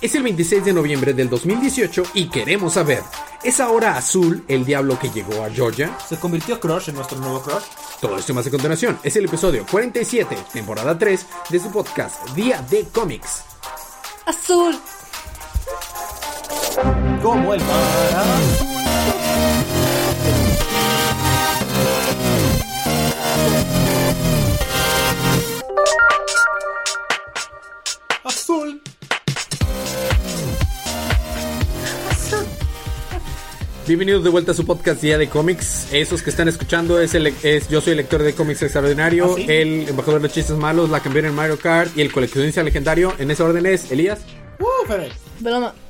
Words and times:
Es 0.00 0.14
el 0.14 0.22
26 0.22 0.64
de 0.64 0.72
noviembre 0.72 1.12
del 1.12 1.28
2018 1.28 2.04
y 2.14 2.28
queremos 2.28 2.74
saber, 2.74 3.02
¿es 3.42 3.58
ahora 3.58 3.96
Azul 3.96 4.44
el 4.46 4.64
diablo 4.64 4.96
que 4.96 5.10
llegó 5.10 5.42
a 5.42 5.50
Georgia? 5.50 5.98
¿Se 6.08 6.16
convirtió 6.16 6.60
Crush 6.60 6.90
en 6.90 6.94
nuestro 6.94 7.18
nuevo 7.18 7.42
Crush? 7.42 7.64
Todo 8.00 8.16
esto 8.16 8.32
más 8.32 8.46
a 8.46 8.50
continuación. 8.50 8.96
Es 9.02 9.16
el 9.16 9.24
episodio 9.24 9.66
47, 9.68 10.36
temporada 10.52 10.96
3, 10.96 11.26
de 11.50 11.58
su 11.58 11.72
podcast 11.72 12.28
Día 12.30 12.64
de 12.70 12.84
Cómics. 12.92 13.42
Azul. 14.24 14.78
Como 17.20 17.54
el 17.54 17.60
mar 17.60 18.77
Bienvenidos 33.88 34.22
de 34.22 34.28
vuelta 34.28 34.52
a 34.52 34.54
su 34.54 34.66
podcast 34.66 35.00
Día 35.00 35.16
de 35.16 35.30
Cómics. 35.30 35.88
Esos 35.94 36.22
que 36.22 36.28
están 36.28 36.46
escuchando 36.46 37.00
es, 37.00 37.14
el, 37.14 37.28
es 37.42 37.68
yo 37.70 37.80
soy 37.80 37.92
el 37.92 37.96
lector 37.96 38.22
de 38.22 38.34
cómics 38.34 38.62
extraordinario, 38.62 39.32
¿Ah, 39.32 39.34
sí? 39.36 39.46
el 39.48 39.88
embajador 39.88 40.20
de 40.20 40.28
los 40.28 40.34
chistes 40.34 40.54
malos, 40.58 40.90
la 40.90 41.00
campeona 41.00 41.28
en 41.28 41.34
Mario 41.34 41.58
Kart 41.58 41.96
y 41.96 42.02
el 42.02 42.12
coleccionista 42.12 42.62
legendario. 42.62 43.14
En 43.18 43.30
ese 43.30 43.42
orden 43.42 43.64
es 43.64 43.90
Elías. 43.90 44.20
Uh. 44.60 44.92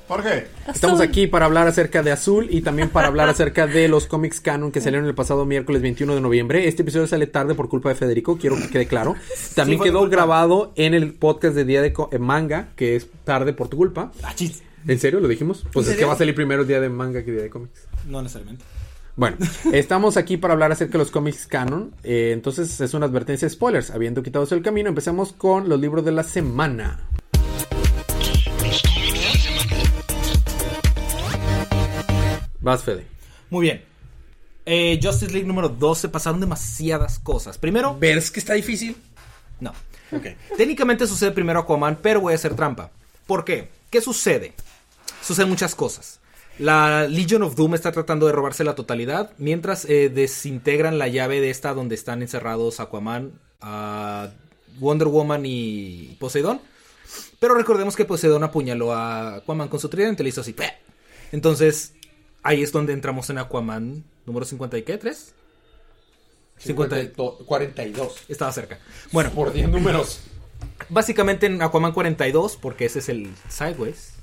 ¿Por 0.06 0.23
qué? 0.23 0.47
Estamos 0.73 1.01
aquí 1.01 1.27
para 1.27 1.47
hablar 1.47 1.66
acerca 1.66 2.05
de 2.05 2.12
Azul 2.12 2.47
y 2.51 2.61
también 2.61 2.89
para 2.89 3.09
hablar 3.09 3.29
acerca 3.29 3.66
de 3.66 3.89
los 3.89 4.06
cómics 4.06 4.41
canon 4.41 4.70
que 4.70 4.80
salieron 4.80 5.06
el 5.09 5.15
pasado 5.17 5.45
miércoles 5.45 5.83
21 5.83 6.15
de 6.15 6.20
noviembre. 6.20 6.69
Este 6.69 6.83
episodio 6.83 7.09
sale 7.09 7.27
tarde 7.27 7.56
por 7.56 7.69
culpa 7.69 7.89
de 7.89 7.97
Federico, 7.97 8.39
quiero 8.39 8.56
que 8.56 8.69
quede 8.69 8.87
claro. 8.87 9.17
También 9.56 9.80
Sí, 9.80 9.84
quedó 9.89 10.09
grabado 10.09 10.73
en 10.77 10.95
el 10.95 11.15
podcast 11.15 11.56
de 11.56 11.65
Día 11.65 11.83
de 11.83 11.92
Co- 11.92 12.11
eh, 12.12 12.19
Manga, 12.20 12.69
que 12.77 12.95
es 12.95 13.09
tarde 13.25 13.53
por 13.53 13.67
tu 13.69 13.77
culpa. 13.77 14.12
Ah. 14.23 14.33
¿En 14.87 14.98
serio 14.98 15.20
lo 15.20 15.28
dijimos? 15.28 15.67
Pues 15.73 15.89
es 15.89 15.97
que 15.97 16.05
va 16.05 16.12
a 16.12 16.17
salir 16.17 16.34
primero 16.34 16.65
Día 16.65 16.80
de 16.80 16.89
Manga 16.89 17.25
que 17.25 17.33
Día 17.33 17.42
de 17.42 17.50
Cómics. 17.50 17.88
No 18.06 18.22
necesariamente. 18.22 18.64
Bueno, 19.16 19.36
estamos 19.72 20.16
aquí 20.16 20.36
para 20.36 20.54
hablar 20.54 20.70
acerca 20.72 20.92
de 20.92 20.98
los 20.98 21.10
cómics 21.10 21.46
canon. 21.46 21.92
eh, 22.04 22.30
entonces 22.32 22.80
es 22.80 22.94
una 22.94 23.06
advertencia 23.06 23.46
de 23.46 23.54
spoilers. 23.54 23.91
Habiendo 23.91 24.22
quitado 24.22 24.46
del 24.46 24.62
camino, 24.62 24.88
empezamos 24.88 25.32
con 25.32 25.68
los 25.68 25.80
libros 25.80 26.04
de 26.04 26.12
la 26.12 26.22
semana. 26.22 27.00
Vas, 32.60 32.82
Fede. 32.82 33.06
Muy 33.50 33.62
bien. 33.66 33.84
Eh, 34.66 34.98
Justice 35.02 35.32
League 35.32 35.46
número 35.46 35.69
12 35.69 36.08
pasaron 36.08 36.41
demasiadas 36.41 37.19
cosas. 37.19 37.56
Primero, 37.56 37.96
¿Ves 37.98 38.30
que 38.30 38.41
está 38.41 38.54
difícil? 38.54 38.96
no. 39.60 39.72
Ok. 40.10 40.24
Técnicamente 40.56 41.06
sucede 41.06 41.32
primero 41.32 41.60
Aquaman, 41.60 41.98
pero 42.00 42.22
voy 42.22 42.32
a 42.32 42.36
hacer 42.36 42.54
trampa. 42.54 42.91
¿Por 43.26 43.44
qué? 43.44 43.69
¿Qué 43.91 44.00
sucede? 44.00 44.54
Suceden 45.22 45.50
muchas 45.50 45.74
cosas. 45.74 46.19
La 46.59 47.06
Legion 47.06 47.42
of 47.42 47.55
Doom 47.55 47.75
está 47.75 47.92
tratando 47.92 48.27
de 48.27 48.33
robarse 48.33 48.64
la 48.64 48.75
totalidad, 48.75 49.31
mientras 49.39 49.84
eh, 49.84 50.09
desintegran 50.09 50.98
la 50.98 51.06
llave 51.06 51.41
de 51.41 51.50
esta 51.50 51.73
donde 51.73 51.95
están 51.95 52.20
encerrados 52.20 52.81
Aquaman, 52.81 53.33
Wonder 54.81 55.09
Woman 55.09 55.42
y 55.45 56.17
Poseidón. 56.19 56.61
Pero 57.39 57.55
recordemos 57.55 57.95
que 57.95 58.05
Poseidón 58.05 58.42
apuñaló 58.42 58.92
a 58.92 59.37
Aquaman 59.37 59.69
con 59.69 59.78
su 59.78 59.89
tridente, 59.89 60.25
le 60.25 60.31
hizo 60.31 60.41
así. 60.41 60.53
¡peh! 60.53 60.73
Entonces, 61.31 61.95
ahí 62.42 62.62
es 62.62 62.72
donde 62.72 62.93
entramos 62.93 63.31
en 63.31 63.39
Aquaman 63.39 64.05
número 64.27 64.45
50 64.45 64.78
y 64.78 64.83
qué, 64.83 65.00
¿3? 65.00 65.33
50. 66.59 67.12
42. 67.47 68.25
Estaba 68.28 68.53
cerca. 68.53 68.81
Bueno, 69.12 69.31
Por 69.31 69.53
10 69.53 69.69
números. 69.69 70.20
Básicamente 70.89 71.47
en 71.47 71.62
Aquaman 71.62 71.93
42, 71.93 72.56
porque 72.56 72.87
ese 72.87 72.98
es 72.98 73.09
el 73.09 73.31
Sideways. 73.48 74.17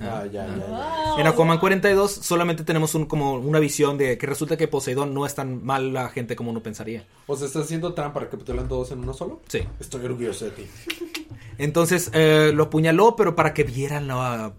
Ah, 0.00 0.24
ya, 0.26 0.46
ya, 0.46 0.56
ya. 0.56 1.14
En 1.20 1.26
Aquaman 1.26 1.58
42 1.58 2.10
solamente 2.10 2.64
tenemos 2.64 2.94
un, 2.94 3.06
como 3.06 3.34
una 3.34 3.58
visión 3.58 3.98
de 3.98 4.16
que 4.16 4.26
resulta 4.26 4.56
que 4.56 4.68
Poseidón 4.68 5.12
no 5.12 5.26
es 5.26 5.34
tan 5.34 5.64
mala 5.64 6.08
gente 6.10 6.36
como 6.36 6.50
uno 6.50 6.62
pensaría. 6.62 7.04
O 7.26 7.36
sea, 7.36 7.46
¿estás 7.46 7.64
haciendo 7.64 7.94
trampa 7.94 8.20
recapitulando 8.20 8.76
dos 8.76 8.92
en 8.92 9.00
uno 9.00 9.12
solo? 9.12 9.40
Sí. 9.48 9.60
Estoy 9.80 10.04
orgulloso 10.04 10.44
de 10.44 10.50
ti. 10.52 10.66
Entonces 11.58 12.10
eh, 12.14 12.52
lo 12.54 12.64
apuñaló, 12.64 13.16
pero 13.16 13.34
para 13.34 13.52
que 13.52 13.64
vieran 13.64 14.06
la 14.06 14.52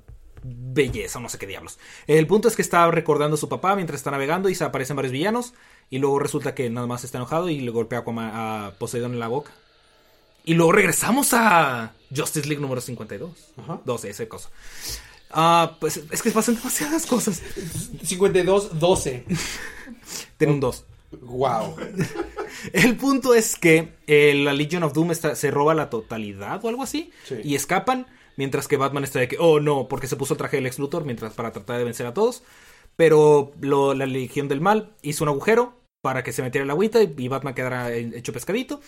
belleza, 0.43 1.19
no 1.19 1.29
sé 1.29 1.37
qué 1.37 1.47
diablos. 1.47 1.79
El 2.07 2.27
punto 2.27 2.47
es 2.47 2.55
que 2.55 2.61
está 2.61 2.89
recordando 2.91 3.35
a 3.35 3.37
su 3.37 3.49
papá 3.49 3.75
mientras 3.75 3.99
está 3.99 4.11
navegando 4.11 4.49
y 4.49 4.55
se 4.55 4.63
aparecen 4.65 4.95
varios 4.95 5.13
villanos. 5.13 5.53
Y 5.89 5.99
luego 5.99 6.19
resulta 6.19 6.53
que 6.53 6.69
nada 6.69 6.85
más 6.85 7.03
está 7.03 7.17
enojado 7.17 7.49
y 7.49 7.59
le 7.61 7.71
golpea 7.71 8.03
a, 8.05 8.67
a 8.67 8.71
Poseidón 8.71 9.13
en 9.13 9.19
la 9.19 9.27
boca. 9.27 9.51
Y 10.43 10.53
luego 10.53 10.71
regresamos 10.71 11.33
a 11.33 11.93
Justice 12.15 12.47
League 12.47 12.61
número 12.61 12.81
52. 12.81 13.31
Ajá. 13.57 13.81
12, 13.85 14.09
esa 14.09 14.27
cosa. 14.27 14.49
Ah, 15.31 15.77
pues 15.79 16.01
es 16.11 16.21
que 16.21 16.31
pasan 16.31 16.55
demasiadas 16.55 17.05
cosas. 17.05 17.41
52, 18.03 18.79
12. 18.79 19.25
Tiene 20.37 20.53
un 20.53 20.59
2. 20.59 20.85
Wow. 21.21 21.75
El 22.73 22.95
punto 22.97 23.33
es 23.33 23.55
que 23.55 23.93
eh, 24.07 24.33
la 24.35 24.53
Legion 24.53 24.83
of 24.83 24.93
Doom 24.93 25.11
está- 25.11 25.35
se 25.35 25.51
roba 25.51 25.73
la 25.73 25.89
totalidad 25.89 26.63
o 26.63 26.69
algo 26.69 26.83
así. 26.83 27.11
Sí. 27.27 27.35
Y 27.43 27.55
escapan. 27.55 28.07
Mientras 28.37 28.67
que 28.69 28.77
Batman 28.77 29.03
está 29.03 29.19
de 29.19 29.27
que, 29.27 29.35
oh 29.37 29.59
no, 29.59 29.87
porque 29.89 30.07
se 30.07 30.15
puso 30.15 30.33
el 30.33 30.37
traje 30.37 30.55
del 30.57 30.65
ex 30.65 30.79
Luthor 30.79 31.03
mientras 31.03 31.33
para 31.33 31.51
tratar 31.51 31.77
de 31.77 31.83
vencer 31.83 32.05
a 32.05 32.13
todos. 32.13 32.41
Pero 32.95 33.51
lo- 33.59 33.93
la 33.93 34.05
Legión 34.05 34.47
del 34.47 34.61
Mal 34.61 34.93
hizo 35.01 35.23
un 35.25 35.29
agujero 35.29 35.77
para 36.01 36.23
que 36.23 36.31
se 36.31 36.41
metiera 36.41 36.63
el 36.63 36.69
agüita 36.71 37.03
y, 37.03 37.13
y 37.17 37.27
Batman 37.27 37.53
quedara 37.53 37.93
en- 37.93 38.13
hecho 38.15 38.31
pescadito. 38.31 38.79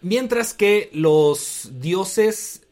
Mientras 0.00 0.54
que 0.54 0.88
los 0.94 1.68
dioses, 1.72 2.62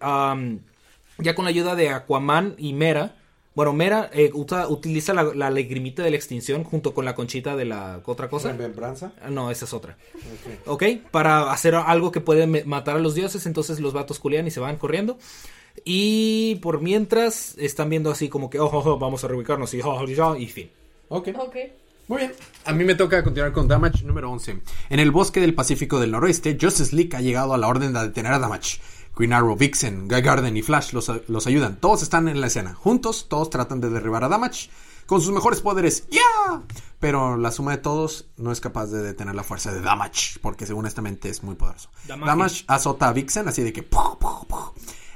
ya 1.19 1.35
con 1.35 1.45
la 1.45 1.51
ayuda 1.51 1.75
de 1.75 1.89
Aquaman 1.91 2.55
y 2.59 2.73
Mera, 2.73 3.17
bueno, 3.55 3.73
Mera 3.73 4.11
eh, 4.13 4.31
usa- 4.35 4.69
utiliza 4.69 5.15
la, 5.15 5.23
la 5.35 5.51
lagrimita 5.51 6.03
de 6.03 6.11
la 6.11 6.17
extinción 6.17 6.63
junto 6.63 6.93
con 6.93 7.05
la 7.07 7.15
conchita 7.15 7.57
de 7.57 7.65
la 7.65 8.01
otra 8.05 8.29
cosa. 8.29 8.53
¿Remembranza? 8.53 9.13
Ah, 9.23 9.31
No, 9.31 9.51
esa 9.51 9.65
es 9.65 9.73
otra. 9.73 9.97
Ok. 10.67 10.69
¿Ok? 10.83 11.11
Para 11.11 11.51
hacer 11.53 11.75
algo 11.75 12.13
que 12.13 12.21
puede 12.21 12.47
matar 12.67 12.97
a 12.97 12.99
los 13.01 13.15
dioses, 13.15 13.47
entonces 13.47 13.81
los 13.81 13.95
vatos 13.95 14.19
culean 14.19 14.47
y 14.47 14.51
se 14.51 14.61
van 14.61 14.77
corriendo. 14.77 15.17
Y 15.85 16.57
por 16.57 16.81
mientras 16.81 17.55
están 17.59 17.89
viendo 17.91 18.11
así 18.11 18.29
como 18.29 18.51
que, 18.51 18.59
oh, 18.59 18.67
oh, 18.67 18.83
oh, 18.93 18.99
vamos 18.99 19.25
a 19.25 19.29
reubicarnos 19.29 19.73
y, 19.75 19.81
oh, 19.81 19.89
oh, 19.91 20.05
oh, 20.05 20.37
y 20.37 20.47
fin. 20.49 20.71
Ok. 21.09 21.29
Ok. 21.39 21.57
Muy 22.09 22.19
bien. 22.19 22.33
A 22.65 22.73
mí 22.73 22.85
me 22.85 22.95
toca 22.95 23.23
continuar 23.25 23.53
con 23.53 23.67
Damage 23.69 24.05
número 24.05 24.31
11. 24.31 24.59
En 24.91 25.01
el 25.01 25.11
bosque 25.11 25.41
del 25.41 25.55
Pacífico 25.55 25.99
del 25.99 26.13
Noroeste, 26.13 26.57
Justice 26.61 26.95
League 26.95 27.17
ha 27.17 27.21
llegado 27.21 27.53
a 27.53 27.59
la 27.59 27.67
orden 27.69 27.93
de 27.93 28.01
detener 28.01 28.33
a 28.33 28.39
Damage. 28.39 28.79
Green 29.17 29.33
Arrow, 29.33 29.57
Vixen, 29.57 30.09
Guy 30.09 30.21
Garden 30.21 30.57
y 30.57 30.63
Flash 30.63 30.93
los, 30.93 31.11
los 31.27 31.47
ayudan. 31.47 31.81
Todos 31.81 32.03
están 32.03 32.29
en 32.29 32.41
la 32.41 32.49
escena. 32.49 32.75
Juntos, 32.75 33.27
todos 33.29 33.51
tratan 33.51 33.81
de 33.81 33.89
derribar 33.89 34.25
a 34.25 34.29
Damage 34.29 34.69
con 35.07 35.21
sus 35.21 35.33
mejores 35.33 35.61
poderes. 35.61 36.07
¡Ya! 36.11 36.63
Pero 37.01 37.37
la 37.37 37.51
suma 37.51 37.73
de 37.73 37.79
todos 37.79 38.27
no 38.37 38.53
es 38.53 38.61
capaz 38.61 38.87
de 38.87 39.03
detener 39.03 39.35
la 39.35 39.43
fuerza 39.43 39.73
de 39.73 39.81
Damage, 39.81 40.39
porque 40.43 40.67
según 40.67 40.87
esta 40.87 41.01
mente 41.01 41.29
es 41.29 41.43
muy 41.43 41.55
poderoso. 41.55 41.89
Damage. 42.07 42.27
Damage 42.27 42.65
azota 42.67 43.09
a 43.09 43.13
Vixen 43.13 43.49
así 43.49 43.63
de 43.63 43.73
que... 43.73 43.87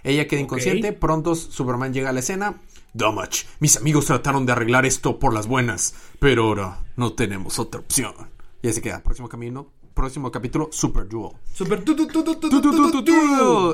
Ella 0.02 0.26
queda 0.26 0.40
inconsciente. 0.40 0.92
Pronto 0.92 1.34
Superman 1.34 1.92
llega 1.92 2.10
a 2.10 2.12
la 2.12 2.20
escena. 2.20 2.60
Damage, 2.94 3.46
mis 3.60 3.76
amigos 3.76 4.06
trataron 4.06 4.46
de 4.46 4.52
arreglar 4.52 4.84
esto 4.86 5.18
por 5.18 5.32
las 5.32 5.46
buenas, 5.46 5.94
pero 6.18 6.44
ahora 6.44 6.80
no 6.96 7.12
tenemos 7.12 7.58
otra 7.58 7.80
opción. 7.80 8.14
Y 8.62 8.72
se 8.72 8.82
queda. 8.82 9.02
Próximo 9.02 9.28
camino, 9.28 9.68
próximo 9.94 10.30
capítulo, 10.30 10.68
Super 10.72 11.08
Duel. 11.08 11.32
Super. 11.52 11.82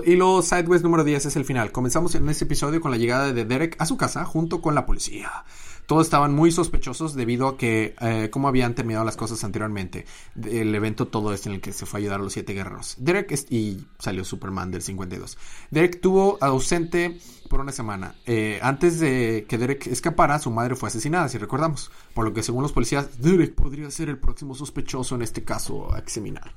Y 0.05 0.17
luego 0.17 0.43
Sideways 0.43 0.83
número 0.83 1.05
10 1.05 1.27
es 1.27 1.37
el 1.37 1.45
final. 1.45 1.73
Comenzamos 1.73 2.15
en 2.15 2.29
este 2.29 2.45
episodio 2.45 2.81
con 2.81 2.91
la 2.91 2.97
llegada 2.97 3.33
de 3.33 3.45
Derek 3.45 3.77
a 3.79 3.87
su 3.87 3.97
casa 3.97 4.25
junto 4.25 4.61
con 4.61 4.75
la 4.75 4.87
policía. 4.87 5.45
Todos 5.87 6.07
estaban 6.07 6.35
muy 6.35 6.51
sospechosos 6.51 7.15
debido 7.15 7.47
a 7.47 7.57
que 7.57 7.95
eh, 8.01 8.29
cómo 8.33 8.49
habían 8.49 8.75
terminado 8.75 9.05
las 9.05 9.17
cosas 9.17 9.43
anteriormente. 9.45 10.05
El 10.45 10.75
evento 10.75 11.07
todo 11.07 11.33
este 11.33 11.49
en 11.49 11.55
el 11.57 11.61
que 11.61 11.73
se 11.73 11.87
fue 11.87 11.99
a 11.99 12.01
ayudar 12.03 12.21
a 12.21 12.23
los 12.25 12.33
siete 12.33 12.55
guerreros. 12.55 12.97
Derek 12.99 13.31
es- 13.31 13.47
y 13.51 13.87
salió 13.99 14.25
Superman 14.25 14.71
del 14.73 14.83
52. 14.83 15.39
Derek 15.71 15.95
estuvo 15.97 16.39
ausente 16.41 17.19
por 17.49 17.61
una 17.61 17.71
semana. 17.71 18.17
Eh, 18.27 18.59
antes 18.63 18.99
de 18.99 19.47
que 19.49 19.59
Derek 19.59 19.87
escapara, 19.87 20.39
su 20.41 20.51
madre 20.51 20.75
fue 20.75 20.89
asesinada, 20.89 21.29
si 21.29 21.39
recordamos. 21.39 21.93
Por 22.15 22.25
lo 22.25 22.33
que 22.35 22.43
según 22.43 22.63
los 22.63 22.73
policías, 22.73 23.21
Derek 23.23 23.55
podría 23.55 23.89
ser 23.93 24.09
el 24.09 24.19
próximo 24.19 24.55
sospechoso 24.57 25.15
en 25.15 25.23
este 25.23 25.45
caso 25.45 25.95
a 25.95 25.99
examinar. 26.01 26.53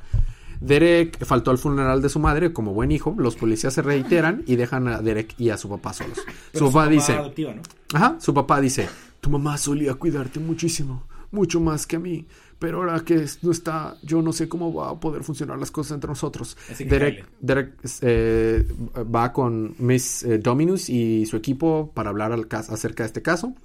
Derek 0.61 1.23
faltó 1.23 1.51
al 1.51 1.57
funeral 1.57 2.01
de 2.01 2.09
su 2.09 2.19
madre 2.19 2.51
como 2.51 2.73
buen 2.73 2.91
hijo. 2.91 3.15
Los 3.17 3.35
policías 3.35 3.73
se 3.73 3.81
reiteran 3.81 4.43
y 4.45 4.55
dejan 4.57 4.87
a 4.87 5.01
Derek 5.01 5.35
y 5.37 5.51
a 5.51 5.57
su 5.57 5.69
papá 5.69 5.93
solos. 5.93 6.19
Su 6.53 6.65
papá 6.71 6.87
dice, 6.89 7.13
adoptiva, 7.13 7.53
¿no? 7.53 7.61
ajá, 7.93 8.17
su 8.19 8.33
papá 8.33 8.59
dice, 8.59 8.89
tu 9.19 9.29
mamá 9.29 9.57
solía 9.57 9.93
cuidarte 9.95 10.39
muchísimo, 10.39 11.07
mucho 11.31 11.59
más 11.59 11.85
que 11.85 11.97
a 11.97 11.99
mí. 11.99 12.27
Pero 12.59 12.79
ahora 12.79 12.99
que 13.05 13.25
no 13.41 13.51
está, 13.51 13.95
yo 14.03 14.21
no 14.21 14.33
sé 14.33 14.49
cómo 14.49 14.73
va 14.73 14.89
a 14.89 14.99
poder 14.99 15.23
funcionar 15.23 15.57
las 15.57 15.71
cosas 15.71 15.93
entre 15.93 16.09
nosotros. 16.09 16.57
Así 16.69 16.83
que 16.83 16.89
Derek. 16.89 17.25
Derek 17.39 17.73
eh, 18.01 18.67
va 19.15 19.31
con 19.31 19.75
Miss 19.79 20.23
eh, 20.23 20.39
Dominus 20.39 20.89
y 20.89 21.25
su 21.25 21.37
equipo 21.37 21.91
para 21.93 22.09
hablar 22.09 22.33
al 22.33 22.47
acerca 22.51 23.03
de 23.03 23.07
este 23.07 23.21
caso. 23.21 23.55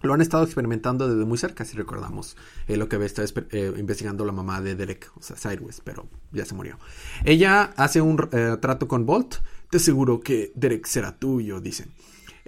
Lo 0.00 0.14
han 0.14 0.20
estado 0.20 0.44
experimentando 0.44 1.08
desde 1.08 1.24
muy 1.24 1.38
cerca, 1.38 1.64
si 1.64 1.76
recordamos 1.76 2.36
eh, 2.68 2.76
lo 2.76 2.88
que 2.88 2.96
había 2.96 3.06
estado 3.06 3.28
eh, 3.50 3.74
investigando 3.76 4.24
la 4.24 4.30
mamá 4.32 4.60
de 4.60 4.76
Derek, 4.76 5.10
o 5.16 5.22
sea, 5.22 5.36
Sideways, 5.36 5.80
pero 5.82 6.06
ya 6.30 6.44
se 6.44 6.54
murió. 6.54 6.78
Ella 7.24 7.72
hace 7.76 8.00
un 8.00 8.28
eh, 8.32 8.56
trato 8.60 8.86
con 8.86 9.06
Bolt. 9.06 9.36
Te 9.70 9.78
aseguro 9.78 10.20
que 10.20 10.52
Derek 10.54 10.86
será 10.86 11.18
tuyo, 11.18 11.60
dicen. 11.60 11.90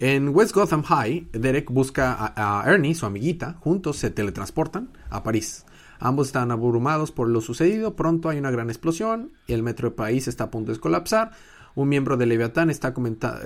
En 0.03 0.31
West 0.31 0.55
Gotham 0.55 0.83
High, 0.83 1.29
Derek 1.33 1.71
busca 1.71 2.15
a, 2.15 2.63
a 2.63 2.73
Ernie, 2.73 2.95
su 2.95 3.05
amiguita, 3.05 3.59
juntos 3.61 3.99
se 3.99 4.09
teletransportan 4.09 4.89
a 5.11 5.23
París. 5.23 5.67
Ambos 5.99 6.29
están 6.29 6.51
abrumados 6.51 7.13
por 7.13 7.29
lo 7.29 7.43
sucedido, 7.43 7.95
pronto 7.97 8.31
hay 8.31 8.39
una 8.39 8.51
gran 8.51 8.71
explosión, 8.71 9.33
el 9.47 9.63
metro 9.63 9.91
de 9.91 9.97
París 9.97 10.27
está 10.27 10.45
a 10.45 10.51
punto 10.51 10.73
de 10.73 10.81
colapsar, 10.81 11.33
un 11.75 11.91
miembro 11.91 12.17
de 12.17 12.25
Leviatán 12.25 12.71
está 12.71 12.95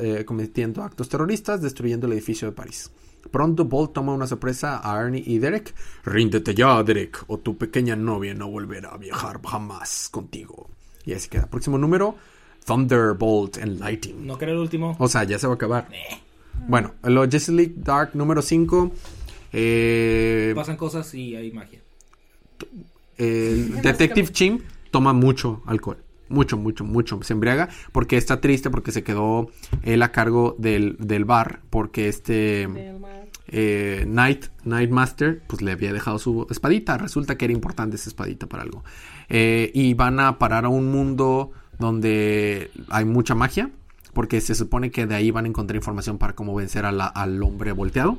eh, 0.01 0.25
cometiendo 0.25 0.85
actos 0.85 1.09
terroristas, 1.09 1.61
destruyendo 1.61 2.07
el 2.07 2.13
edificio 2.13 2.47
de 2.47 2.53
París. 2.53 2.89
Pronto 3.33 3.65
Bolt 3.65 3.93
toma 3.93 4.15
una 4.15 4.29
sorpresa 4.29 4.81
a 4.85 5.03
Ernie 5.03 5.25
y 5.27 5.39
Derek. 5.39 5.75
Ríndete 6.05 6.55
ya, 6.55 6.81
Derek, 6.85 7.25
o 7.27 7.39
tu 7.39 7.59
pequeña 7.59 7.97
novia 7.97 8.33
no 8.33 8.49
volverá 8.49 8.91
a 8.91 8.97
viajar 8.97 9.41
jamás 9.45 10.09
contigo. 10.09 10.71
Y 11.05 11.15
así 11.15 11.29
queda. 11.29 11.47
Próximo 11.47 11.79
número, 11.79 12.15
Thunderbolt 12.65 13.59
and 13.59 13.81
Lightning. 13.81 14.25
¿No 14.25 14.39
quería 14.39 14.55
el 14.55 14.61
último? 14.61 14.95
O 15.01 15.09
sea, 15.09 15.25
ya 15.25 15.37
se 15.37 15.49
va 15.49 15.55
a 15.55 15.57
acabar. 15.57 15.89
Bueno, 16.69 16.95
lo 17.03 17.23
Justice 17.23 17.53
League 17.53 17.75
Dark 17.77 18.11
número 18.15 18.43
5. 18.43 18.93
Eh, 19.53 20.53
Pasan 20.57 20.77
cosas 20.77 21.15
y 21.15 21.37
hay 21.37 21.53
magia. 21.53 21.81
el 23.17 23.81
Detective 23.83 24.29
Chimp 24.29 24.63
toma 24.91 25.13
mucho 25.13 25.63
alcohol. 25.67 25.99
Mucho, 26.29 26.57
mucho, 26.57 26.85
mucho. 26.85 27.21
Se 27.23 27.33
embriaga 27.35 27.69
porque 27.93 28.17
está 28.17 28.41
triste 28.41 28.71
porque 28.71 28.93
se 28.93 29.05
quedó 29.05 29.51
él 29.83 30.03
a 30.03 30.11
cargo 30.11 30.57
del, 30.59 30.97
del 30.99 31.25
bar. 31.25 31.61
Porque 31.71 32.09
este 32.09 32.67
eh, 33.49 34.05
Night, 34.09 34.47
Nightmaster 34.65 35.43
pues 35.47 35.63
le 35.63 35.73
había 35.73 35.93
dejado 35.93 36.19
su 36.19 36.47
espadita. 36.51 36.99
Resulta 36.99 37.37
que 37.37 37.45
era 37.45 37.53
importante 37.53 37.97
esa 37.97 38.09
espadita 38.09 38.47
para 38.47 38.63
algo. 38.63 38.83
Eh, 39.29 39.71
y 39.75 39.95
van 39.95 40.19
a 40.19 40.39
parar 40.39 40.65
a 40.65 40.69
un 40.69 40.91
mundo 40.91 41.53
donde 41.79 42.71
hay 42.89 43.05
mucha 43.05 43.35
magia. 43.35 43.71
Porque 44.15 44.41
se 44.41 44.55
supone 44.55 44.91
que 44.91 45.07
de 45.07 45.15
ahí 45.15 45.31
van 45.31 45.45
a 45.45 45.49
encontrar 45.49 45.77
información 45.77 46.17
para 46.19 46.35
cómo 46.35 46.55
vencer 46.55 46.87
a 46.87 46.93
la- 46.93 47.07
al 47.07 47.43
hombre 47.43 47.73
volteado. 47.73 48.19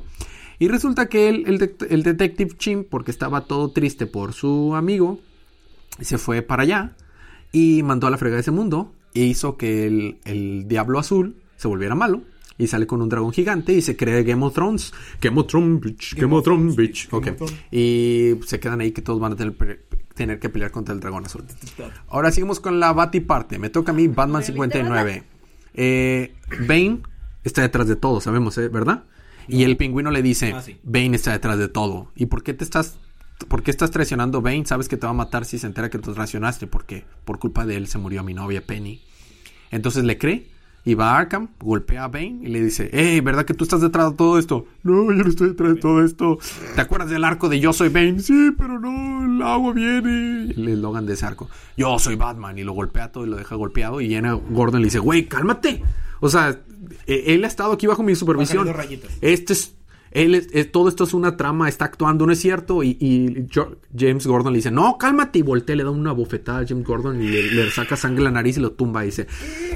Y 0.58 0.68
resulta 0.68 1.06
que 1.08 1.28
el, 1.28 1.46
el 1.46 1.74
el 1.90 2.02
Detective 2.02 2.56
Chimp, 2.56 2.88
porque 2.88 3.10
estaba 3.10 3.42
todo 3.42 3.70
triste 3.72 4.06
por 4.06 4.32
su 4.32 4.74
amigo, 4.74 5.18
se 6.00 6.16
fue 6.18 6.42
para 6.42 6.62
allá 6.62 6.92
y 7.52 7.82
mandó 7.82 8.06
a 8.06 8.10
la 8.10 8.18
fregada 8.18 8.40
ese 8.40 8.50
mundo 8.52 8.92
e 9.14 9.20
hizo 9.20 9.56
que 9.56 9.86
el, 9.86 10.18
el 10.24 10.68
Diablo 10.68 10.98
Azul 10.98 11.36
se 11.56 11.68
volviera 11.68 11.94
malo. 11.94 12.22
Y 12.58 12.68
sale 12.68 12.86
con 12.86 13.02
un 13.02 13.10
dragón 13.10 13.32
gigante 13.32 13.74
y 13.74 13.82
se 13.82 13.96
cree 13.98 14.22
Game 14.24 14.42
of 14.42 14.54
Thrones. 14.54 14.90
Game 15.20 15.38
of 15.38 15.46
Thrones, 15.46 15.78
bitch. 15.82 16.14
Game, 16.16 16.34
of 16.34 16.42
Thrones, 16.42 16.74
bitch. 16.74 17.06
Ok. 17.12 17.28
Y 17.70 18.32
se 18.46 18.58
quedan 18.58 18.80
ahí 18.80 18.92
que 18.92 19.02
todos 19.02 19.20
van 19.20 19.32
a 19.32 19.36
tener, 19.36 20.38
que 20.38 20.48
pelear 20.48 20.70
contra 20.70 20.94
el 20.94 21.00
dragón 21.00 21.26
azul. 21.26 21.44
Ahora 22.08 22.30
seguimos 22.32 22.58
con 22.58 22.80
la 22.80 22.94
Batiparte. 22.94 23.58
Me 23.58 23.68
toca 23.68 23.92
a 23.92 23.94
mí 23.94 24.08
Batman 24.08 24.42
59. 24.42 25.22
Eh, 25.76 26.34
Bane 26.66 27.00
está 27.44 27.62
detrás 27.62 27.86
de 27.86 27.96
todo, 27.96 28.20
sabemos, 28.20 28.58
¿eh? 28.58 28.68
¿verdad? 28.68 29.04
Y 29.46 29.62
el 29.62 29.76
pingüino 29.76 30.10
le 30.10 30.22
dice, 30.22 30.52
Ah, 30.54 30.62
sí. 30.62 30.76
Bane 30.82 31.14
está 31.14 31.32
detrás 31.32 31.58
de 31.58 31.68
todo. 31.68 32.10
¿Y 32.16 32.26
por 32.26 32.42
qué 32.42 32.52
te 32.54 32.64
estás... 32.64 32.98
¿Por 33.48 33.62
qué 33.62 33.70
estás 33.70 33.90
traicionando 33.90 34.38
a 34.38 34.40
Bane? 34.40 34.64
Sabes 34.64 34.88
que 34.88 34.96
te 34.96 35.06
va 35.06 35.10
a 35.10 35.14
matar 35.14 35.44
si 35.44 35.58
se 35.58 35.66
entera 35.66 35.90
que 35.90 35.98
tú 35.98 36.14
traicionaste 36.14 36.66
porque 36.66 37.04
por 37.26 37.38
culpa 37.38 37.66
de 37.66 37.76
él 37.76 37.86
se 37.86 37.98
murió 37.98 38.24
mi 38.24 38.32
novia 38.32 38.64
Penny. 38.64 39.02
Entonces 39.70 40.04
le 40.04 40.16
cree 40.16 40.48
y 40.86 40.94
va 40.94 41.10
a 41.10 41.18
Arkham, 41.18 41.48
golpea 41.60 42.04
a 42.04 42.08
Bane 42.08 42.38
y 42.42 42.46
le 42.46 42.62
dice, 42.62 42.88
hey, 42.94 43.20
¿verdad 43.20 43.44
que 43.44 43.52
tú 43.52 43.64
estás 43.64 43.82
detrás 43.82 44.12
de 44.12 44.16
todo 44.16 44.38
esto? 44.38 44.66
No, 44.84 45.12
yo 45.12 45.22
no 45.22 45.28
estoy 45.28 45.48
detrás 45.48 45.74
de 45.74 45.80
todo 45.80 46.02
esto. 46.02 46.38
¿Te 46.74 46.80
acuerdas 46.80 47.10
del 47.10 47.24
arco 47.24 47.50
de 47.50 47.60
Yo 47.60 47.74
soy 47.74 47.90
Bane? 47.90 48.20
Sí, 48.20 48.52
pero 48.56 48.80
no, 48.80 49.15
el 49.36 49.42
agua 49.42 49.72
viene. 49.72 50.50
El 50.50 50.68
eslogan 50.68 51.06
de 51.06 51.14
ese 51.14 51.26
arco, 51.26 51.48
yo 51.76 51.98
soy 51.98 52.16
Batman. 52.16 52.58
Y 52.58 52.64
lo 52.64 52.72
golpea 52.72 53.12
todo 53.12 53.26
y 53.26 53.28
lo 53.28 53.36
deja 53.36 53.54
golpeado. 53.54 54.00
Y 54.00 54.08
Jenna 54.08 54.32
Gordon 54.32 54.80
le 54.80 54.86
dice, 54.86 54.98
güey, 54.98 55.26
cálmate. 55.26 55.82
O 56.20 56.28
sea, 56.28 56.58
eh, 57.06 57.24
él 57.28 57.44
ha 57.44 57.46
estado 57.46 57.72
aquí 57.72 57.86
bajo 57.86 58.02
mi 58.02 58.14
supervisión. 58.14 58.68
Este 59.20 59.52
es... 59.52 59.75
Él 60.12 60.34
es- 60.34 60.48
es- 60.52 60.70
todo 60.72 60.88
esto 60.88 61.04
es 61.04 61.12
una 61.14 61.36
trama, 61.36 61.68
está 61.68 61.84
actuando, 61.86 62.26
no 62.26 62.32
es 62.32 62.40
cierto. 62.40 62.82
Y, 62.82 63.46
James 63.96 64.26
Gordon 64.26 64.52
le 64.52 64.58
dice, 64.58 64.70
no, 64.70 64.96
cálmate. 64.98 65.40
Y 65.40 65.42
voltea, 65.42 65.76
le 65.76 65.84
da 65.84 65.90
una 65.90 66.12
bofetada 66.12 66.60
a 66.60 66.66
James 66.66 66.84
Gordon 66.86 67.20
y 67.22 67.28
le, 67.28 67.50
le 67.52 67.70
saca 67.70 67.96
sangre 67.96 68.18
en 68.18 68.24
la 68.24 68.30
nariz 68.30 68.56
y 68.56 68.60
lo 68.60 68.72
tumba. 68.72 69.02
Y 69.04 69.06
dice, 69.06 69.26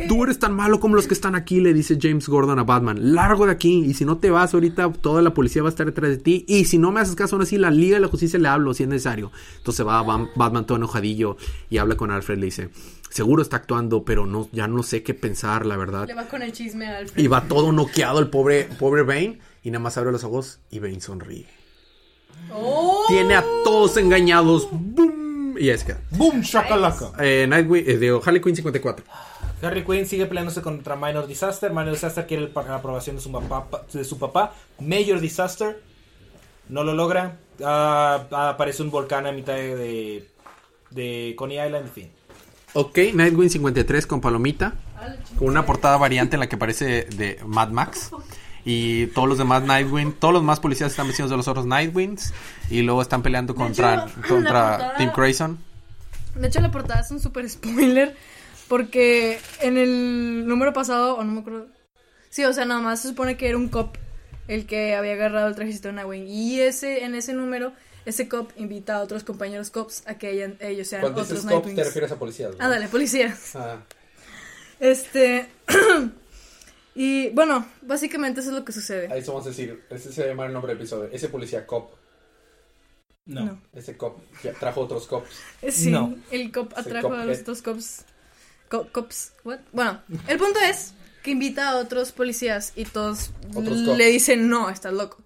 tú 0.09 0.25
eres 0.25 0.39
tan 0.39 0.55
malo 0.55 0.81
como 0.81 0.95
los 0.97 1.07
que 1.07 1.15
están 1.15 1.35
aquí, 1.35 1.61
le 1.61 1.75
dice 1.75 1.99
James 2.01 2.29
Gordon 2.29 2.59
a 2.59 2.65
Batman. 2.65 3.15
Largo 3.15 3.47
de 3.47 3.53
aquí. 3.53 3.85
Y 3.85 3.95
si 3.95 4.05
no 4.05 4.19
te 4.19 4.31
vas 4.31 4.55
ahorita, 4.55 4.91
toda 4.93 5.23
la 5.23 5.35
policía 5.35 5.63
va 5.63 5.69
a 5.69 5.71
estar 5.71 5.87
detrás 5.87 6.11
de 6.11 6.19
ti. 6.19 6.45
Y 6.49 6.65
si 6.65 6.79
no 6.79 6.91
me 6.93 7.01
haces 7.01 7.15
caso 7.17 7.37
aún 7.37 7.43
así, 7.43 7.59
la 7.59 7.71
Liga 7.71 7.97
de 7.97 8.01
la 8.01 8.09
Justicia 8.09 8.39
le 8.39 8.49
hablo 8.49 8.73
si 8.75 8.85
es 8.85 8.89
necesario. 8.89 9.31
Entonces 9.59 9.87
va 9.87 10.03
Batman 10.03 10.67
todo 10.67 10.77
enojadillo 10.77 11.37
y 11.69 11.79
habla 11.79 11.97
con 11.97 12.11
Alfred. 12.11 12.39
Le 12.39 12.47
dice, 12.47 12.71
seguro 13.11 13.43
está 13.43 13.57
actuando, 13.57 14.05
pero 14.05 14.27
no, 14.27 14.49
ya 14.53 14.69
no 14.69 14.83
sé 14.83 15.03
qué 15.03 15.15
pensar, 15.15 15.67
la 15.67 15.77
verdad. 15.77 16.07
Le 16.07 16.15
va 16.15 16.27
con 16.29 16.43
el 16.43 16.53
chisme 16.53 16.87
a 16.87 16.99
Alfred. 16.99 17.23
Y 17.23 17.27
va 17.27 17.43
todo 17.45 17.73
noqueado 17.73 18.19
el 18.21 18.29
pobre, 18.29 18.69
pobre 18.79 19.03
Bane. 19.03 19.39
Y 19.63 19.71
nada 19.71 19.83
más 19.83 19.97
abre 19.99 20.13
los 20.13 20.25
ojos 20.25 20.59
y 20.71 20.79
Bane 20.79 21.01
sonríe. 21.01 21.47
¡Oh! 22.53 23.05
Tiene 23.09 23.35
a 23.37 23.45
todos 23.65 23.97
engañados. 23.97 24.69
¡Boom! 24.71 25.57
Y 25.59 25.69
ahí 25.71 25.79
se 25.79 25.87
queda. 25.87 26.01
¡Boom! 26.13 26.41
¡Shakalaka! 26.41 27.13
Eh, 27.21 27.47
Nightwing, 27.49 27.85
eh, 27.87 27.99
digo, 27.99 28.23
Harley 28.25 28.41
Quinn 28.41 28.57
54. 28.57 29.05
Harley 29.63 29.85
Quinn 29.85 30.07
sigue 30.07 30.25
peleándose 30.27 30.63
contra 30.63 30.97
Minor 30.97 31.27
Disaster. 31.27 31.71
Minor 31.71 31.91
Disaster 31.93 32.27
quiere 32.27 32.45
el- 32.45 32.53
la 32.55 32.77
aprobación 32.77 33.17
de 33.17 33.23
su 33.23 33.31
papá. 33.31 33.67
De 33.93 34.05
su 34.05 34.19
papá. 34.19 34.55
Major 34.81 35.21
Disaster 35.21 35.83
no 36.69 36.83
lo 36.85 36.95
logra. 36.95 37.37
Ah, 37.63 38.25
aparece 38.31 38.83
un 38.83 38.91
volcán 38.91 39.27
a 39.27 39.33
mitad 39.33 39.55
de, 39.55 39.77
de, 39.77 40.29
de 40.91 41.35
Coney 41.37 41.59
Island. 41.59 41.87
En 41.87 41.93
fin. 41.93 42.11
Ok, 42.73 42.99
Nightwing 43.13 43.51
53 43.51 44.07
con 44.07 44.21
palomita. 44.23 44.75
Con 45.39 45.49
una 45.49 45.67
portada 45.67 45.97
variante 45.97 46.37
en 46.37 46.41
la 46.41 46.49
que 46.49 46.57
parece 46.57 47.05
de 47.05 47.39
Mad 47.45 47.69
Max. 47.71 48.11
Y 48.65 49.07
todos 49.09 49.29
los 49.29 49.39
demás 49.39 49.63
Nightwing, 49.63 50.13
todos 50.13 50.35
los 50.35 50.43
demás 50.43 50.61
policías 50.61 50.91
están 50.91 51.07
vestidos 51.07 51.31
de 51.31 51.37
los 51.37 51.49
otros 51.49 51.67
Nightwings. 51.67 52.33
Y 52.71 52.83
luego 52.83 53.01
están 53.03 53.23
peleando 53.23 53.55
contra, 53.55 54.05
hecho, 54.05 54.15
contra 54.29 54.77
portada- 54.79 54.97
Tim 54.99 55.11
Grayson. 55.17 55.59
De 56.35 56.47
hecho, 56.49 56.61
la 56.61 56.71
portada 56.71 57.01
es 57.01 57.11
un 57.11 57.21
super 57.21 57.49
spoiler. 57.49 58.15
Porque 58.69 59.41
en 59.61 59.79
el 59.79 60.47
número 60.47 60.73
pasado, 60.73 61.17
o 61.17 61.25
no 61.25 61.33
me 61.33 61.41
acuerdo. 61.41 61.67
Sí, 62.29 62.45
o 62.45 62.53
sea, 62.53 62.65
nada 62.65 62.81
más 62.81 63.01
se 63.03 63.09
supone 63.09 63.37
que 63.37 63.49
era 63.49 63.57
un 63.57 63.69
cop 63.69 63.97
el 64.47 64.67
que 64.67 64.95
había 64.95 65.15
agarrado 65.15 65.49
el 65.49 65.57
trajecito 65.57 65.89
de 65.89 65.95
Nightwing. 65.95 66.29
Y 66.29 66.61
ese, 66.61 67.03
en 67.05 67.17
ese 67.17 67.33
número, 67.33 67.73
ese 68.07 68.29
cop 68.29 68.53
invita 68.57 68.95
a 68.97 69.01
otros 69.01 69.25
compañeros 69.25 69.71
cops 69.71 70.05
a 70.07 70.15
que 70.15 70.29
hayan- 70.29 70.57
ellos 70.61 70.87
sean 70.87 71.03
otros 71.05 71.29
Nightwings. 71.45 72.13
a 72.13 72.17
policías. 72.17 72.53
Ah, 72.61 72.69
dale, 72.69 72.87
policías. 72.87 73.57
Ah. 73.57 73.79
Este. 74.79 75.49
Y 76.95 77.31
bueno, 77.31 77.67
básicamente 77.83 78.41
eso 78.41 78.51
es 78.51 78.57
lo 78.57 78.65
que 78.65 78.73
sucede. 78.73 79.13
Ahí 79.13 79.23
vamos 79.27 79.47
a 79.47 79.51
decir, 79.51 79.85
ese 79.91 80.13
se 80.13 80.27
llama 80.27 80.47
el 80.47 80.53
nombre 80.53 80.73
del 80.73 80.81
episodio. 80.83 81.09
Ese 81.13 81.29
policía 81.29 81.67
cop, 81.67 81.91
No. 83.27 83.45
No. 83.45 83.63
ese 83.73 83.97
cop, 83.97 84.19
ya 84.43 84.53
trajo 84.55 84.81
otros 84.83 85.07
cops. 85.07 85.29
Eh, 85.63 85.71
Sí, 85.71 85.91
No. 85.91 86.17
el 86.31 86.51
cop 86.51 86.73
atrajo 86.77 87.13
a 87.13 87.25
los 87.25 87.45
dos 87.45 87.63
cops. 87.63 88.05
Co- 88.69 88.89
cops, 88.93 89.33
what? 89.45 89.59
Bueno, 89.73 90.01
el 90.29 90.39
punto 90.39 90.59
es 90.61 90.95
que 91.23 91.33
invita 91.33 91.71
a 91.71 91.77
otros 91.79 92.13
policías 92.13 92.73
y 92.77 92.85
todos 92.85 93.31
Otros 93.55 93.79
le 93.79 93.87
cops. 93.87 93.99
dicen 93.99 94.49
no, 94.49 94.71
estás 94.71 94.93
loco. 94.93 95.23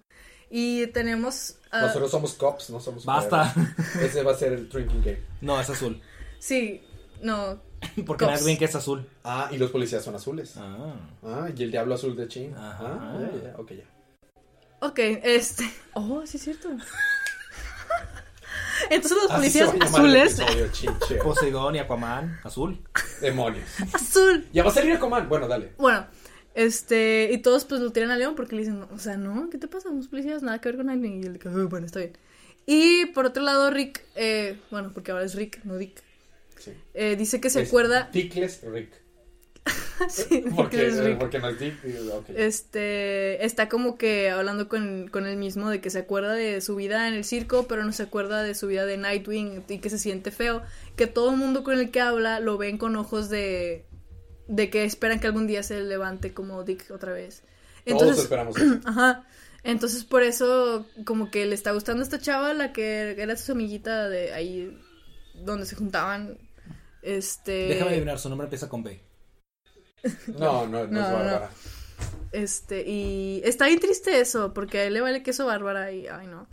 Y 0.49 0.87
tenemos. 0.87 1.57
a- 1.71 1.91
somos 2.07 2.33
cops, 2.33 2.69
no 2.69 2.79
somos 2.79 3.05
Basta. 3.05 3.53
Ese 4.01 4.23
va 4.23 4.31
a 4.31 4.35
ser 4.35 4.53
el 4.53 4.69
drinking 4.69 5.01
game. 5.03 5.19
No, 5.41 5.59
es 5.59 5.69
azul. 5.69 5.99
sí, 6.39 6.81
no. 7.21 7.59
Porque 8.05 8.25
Cops. 8.25 8.37
Nightwing 8.37 8.57
que 8.57 8.65
es 8.65 8.75
azul. 8.75 9.07
Ah, 9.23 9.49
y 9.51 9.57
los 9.57 9.71
policías 9.71 10.03
son 10.03 10.15
azules. 10.15 10.55
Ah. 10.57 10.93
Ah, 11.23 11.49
y 11.55 11.63
el 11.63 11.71
diablo 11.71 11.95
azul 11.95 12.15
de 12.15 12.27
Chin. 12.27 12.53
Ajá. 12.55 12.97
Ah, 12.99 13.19
ya, 13.21 13.43
ya, 13.51 13.55
ok, 13.57 13.71
ya. 13.71 13.83
Ok, 14.81 14.99
este. 15.23 15.63
Oh, 15.93 16.23
sí 16.25 16.37
es 16.37 16.43
cierto. 16.43 16.69
Entonces 18.89 19.17
los 19.23 19.31
Así 19.31 19.49
se 19.49 19.65
policías 19.65 19.69
va 19.69 19.73
a 19.73 19.75
llamar 19.75 20.05
el 20.15 20.21
azules. 20.27 20.39
episodio, 20.39 20.67
chinche. 20.71 21.15
Poseidón 21.23 21.75
y 21.75 21.79
Aquaman, 21.79 22.39
azul. 22.43 22.77
Demonios. 23.21 23.67
Azul. 23.93 24.45
Ya 24.53 24.63
va 24.63 24.69
a 24.69 24.73
salir 24.73 24.93
Aquaman. 24.93 25.27
Bueno, 25.29 25.47
dale. 25.47 25.73
Bueno, 25.77 26.05
este, 26.53 27.29
y 27.31 27.37
todos 27.39 27.65
pues 27.65 27.81
lo 27.81 27.91
tiran 27.91 28.11
a 28.11 28.17
León 28.17 28.35
porque 28.35 28.55
le 28.55 28.61
dicen, 28.63 28.83
o 28.83 28.99
sea, 28.99 29.17
no, 29.17 29.49
¿qué 29.49 29.57
te 29.57 29.67
pasa? 29.67 29.89
Los 29.89 30.07
policías, 30.09 30.43
nada 30.43 30.59
que 30.59 30.69
ver 30.69 30.77
con 30.77 30.87
Nightwing. 30.87 31.23
Y 31.23 31.25
él 31.25 31.33
dice, 31.33 31.49
"Ah, 31.49 31.65
bueno, 31.69 31.85
está 31.85 31.99
bien. 31.99 32.17
Y 32.67 33.05
por 33.07 33.25
otro 33.25 33.43
lado, 33.43 33.69
Rick, 33.71 34.03
eh, 34.15 34.59
bueno, 34.71 34.91
porque 34.93 35.11
ahora 35.11 35.23
es 35.23 35.35
Rick, 35.35 35.61
no 35.63 35.75
Dick, 35.77 36.03
Sí. 36.57 36.71
eh, 36.93 37.15
dice 37.15 37.39
que 37.41 37.49
se 37.49 37.61
Es 37.61 37.69
acuerda. 37.69 38.09
Dickless 38.11 38.61
Rick. 38.63 38.89
Sí, 40.09 40.25
Dick 40.29 40.55
Porque, 40.55 40.87
es 40.87 40.97
Rick. 40.99 41.17
porque 41.17 41.39
no 41.39 41.49
es 41.49 41.59
Dick. 41.59 41.75
Este, 42.35 43.43
está 43.45 43.69
como 43.69 43.97
que 43.97 44.29
hablando 44.29 44.67
con, 44.67 45.07
con 45.07 45.25
él 45.25 45.37
mismo 45.37 45.69
de 45.69 45.79
que 45.81 45.89
se 45.89 45.99
acuerda 45.99 46.33
de 46.33 46.59
su 46.61 46.75
vida 46.75 47.07
en 47.07 47.13
el 47.13 47.23
circo, 47.23 47.67
pero 47.67 47.83
no 47.83 47.91
se 47.93 48.03
acuerda 48.03 48.43
de 48.43 48.55
su 48.55 48.67
vida 48.67 48.85
de 48.85 48.97
Nightwing 48.97 49.63
y 49.69 49.79
que 49.79 49.89
se 49.89 49.97
siente 49.97 50.31
feo. 50.31 50.61
Que 50.95 51.07
todo 51.07 51.31
el 51.31 51.37
mundo 51.37 51.63
con 51.63 51.79
el 51.79 51.91
que 51.91 52.01
habla 52.01 52.39
lo 52.41 52.57
ven 52.57 52.77
con 52.77 52.95
ojos 52.95 53.29
de, 53.29 53.85
de 54.47 54.69
que 54.69 54.83
esperan 54.83 55.19
que 55.19 55.27
algún 55.27 55.47
día 55.47 55.63
se 55.63 55.79
levante 55.81 56.33
como 56.33 56.63
Dick 56.63 56.91
otra 56.91 57.13
vez. 57.13 57.43
Todos 57.85 58.19
esperamos 58.19 58.57
eso. 58.57 58.79
Ajá. 58.85 59.25
Entonces 59.63 60.03
por 60.03 60.23
eso 60.23 60.85
como 61.05 61.31
que 61.31 61.45
le 61.45 61.55
está 61.55 61.71
gustando 61.71 62.03
esta 62.03 62.19
chava, 62.19 62.53
la 62.53 62.71
que 62.73 63.15
era 63.17 63.35
su 63.37 63.53
amiguita 63.53 64.09
de 64.09 64.33
ahí 64.33 64.77
donde 65.33 65.65
se 65.65 65.75
juntaban. 65.75 66.37
Este. 67.05 67.67
Déjame 67.67 67.91
adivinar, 67.91 68.17
su 68.17 68.29
nombre 68.29 68.45
empieza 68.45 68.67
con 68.67 68.83
B. 68.83 68.99
No, 70.39 70.65
no, 70.67 70.67
no, 70.67 70.67
No, 70.67 70.83
es 70.83 70.89
no, 70.89 71.01
Bárbara. 71.01 71.49
Este, 72.31 72.83
y 72.85 73.41
está 73.45 73.67
bien 73.67 73.79
triste 73.79 74.19
eso, 74.19 74.53
porque 74.53 74.79
a 74.79 74.83
él 74.85 74.95
le 74.95 75.01
vale 75.01 75.23
queso 75.23 75.45
Bárbara 75.45 75.91
y, 75.91 76.07
ay, 76.07 76.25
no. 76.25 76.47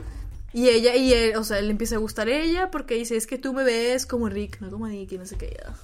Y 0.53 0.69
ella, 0.69 0.95
y 0.95 1.15
él, 1.15 1.37
o 1.37 1.45
sea, 1.45 1.61
le 1.63 1.71
empieza 1.71 1.97
a 1.97 1.99
gustar 1.99 2.29
ella 2.29 2.71
porque 2.71 2.95
dice, 2.95 3.17
es 3.17 3.27
que 3.27 3.39
tú 3.39 3.55
me 3.55 3.65
ves 3.65 4.05
como 4.05 4.29
Rick, 4.29 4.61
no 4.61 4.71
como 4.71 4.87
Nick 4.87 5.13
y 5.13 5.19
no 5.19 5.25
sé 5.25 5.37
qué. 5.39 5.57
ya. 5.59 5.75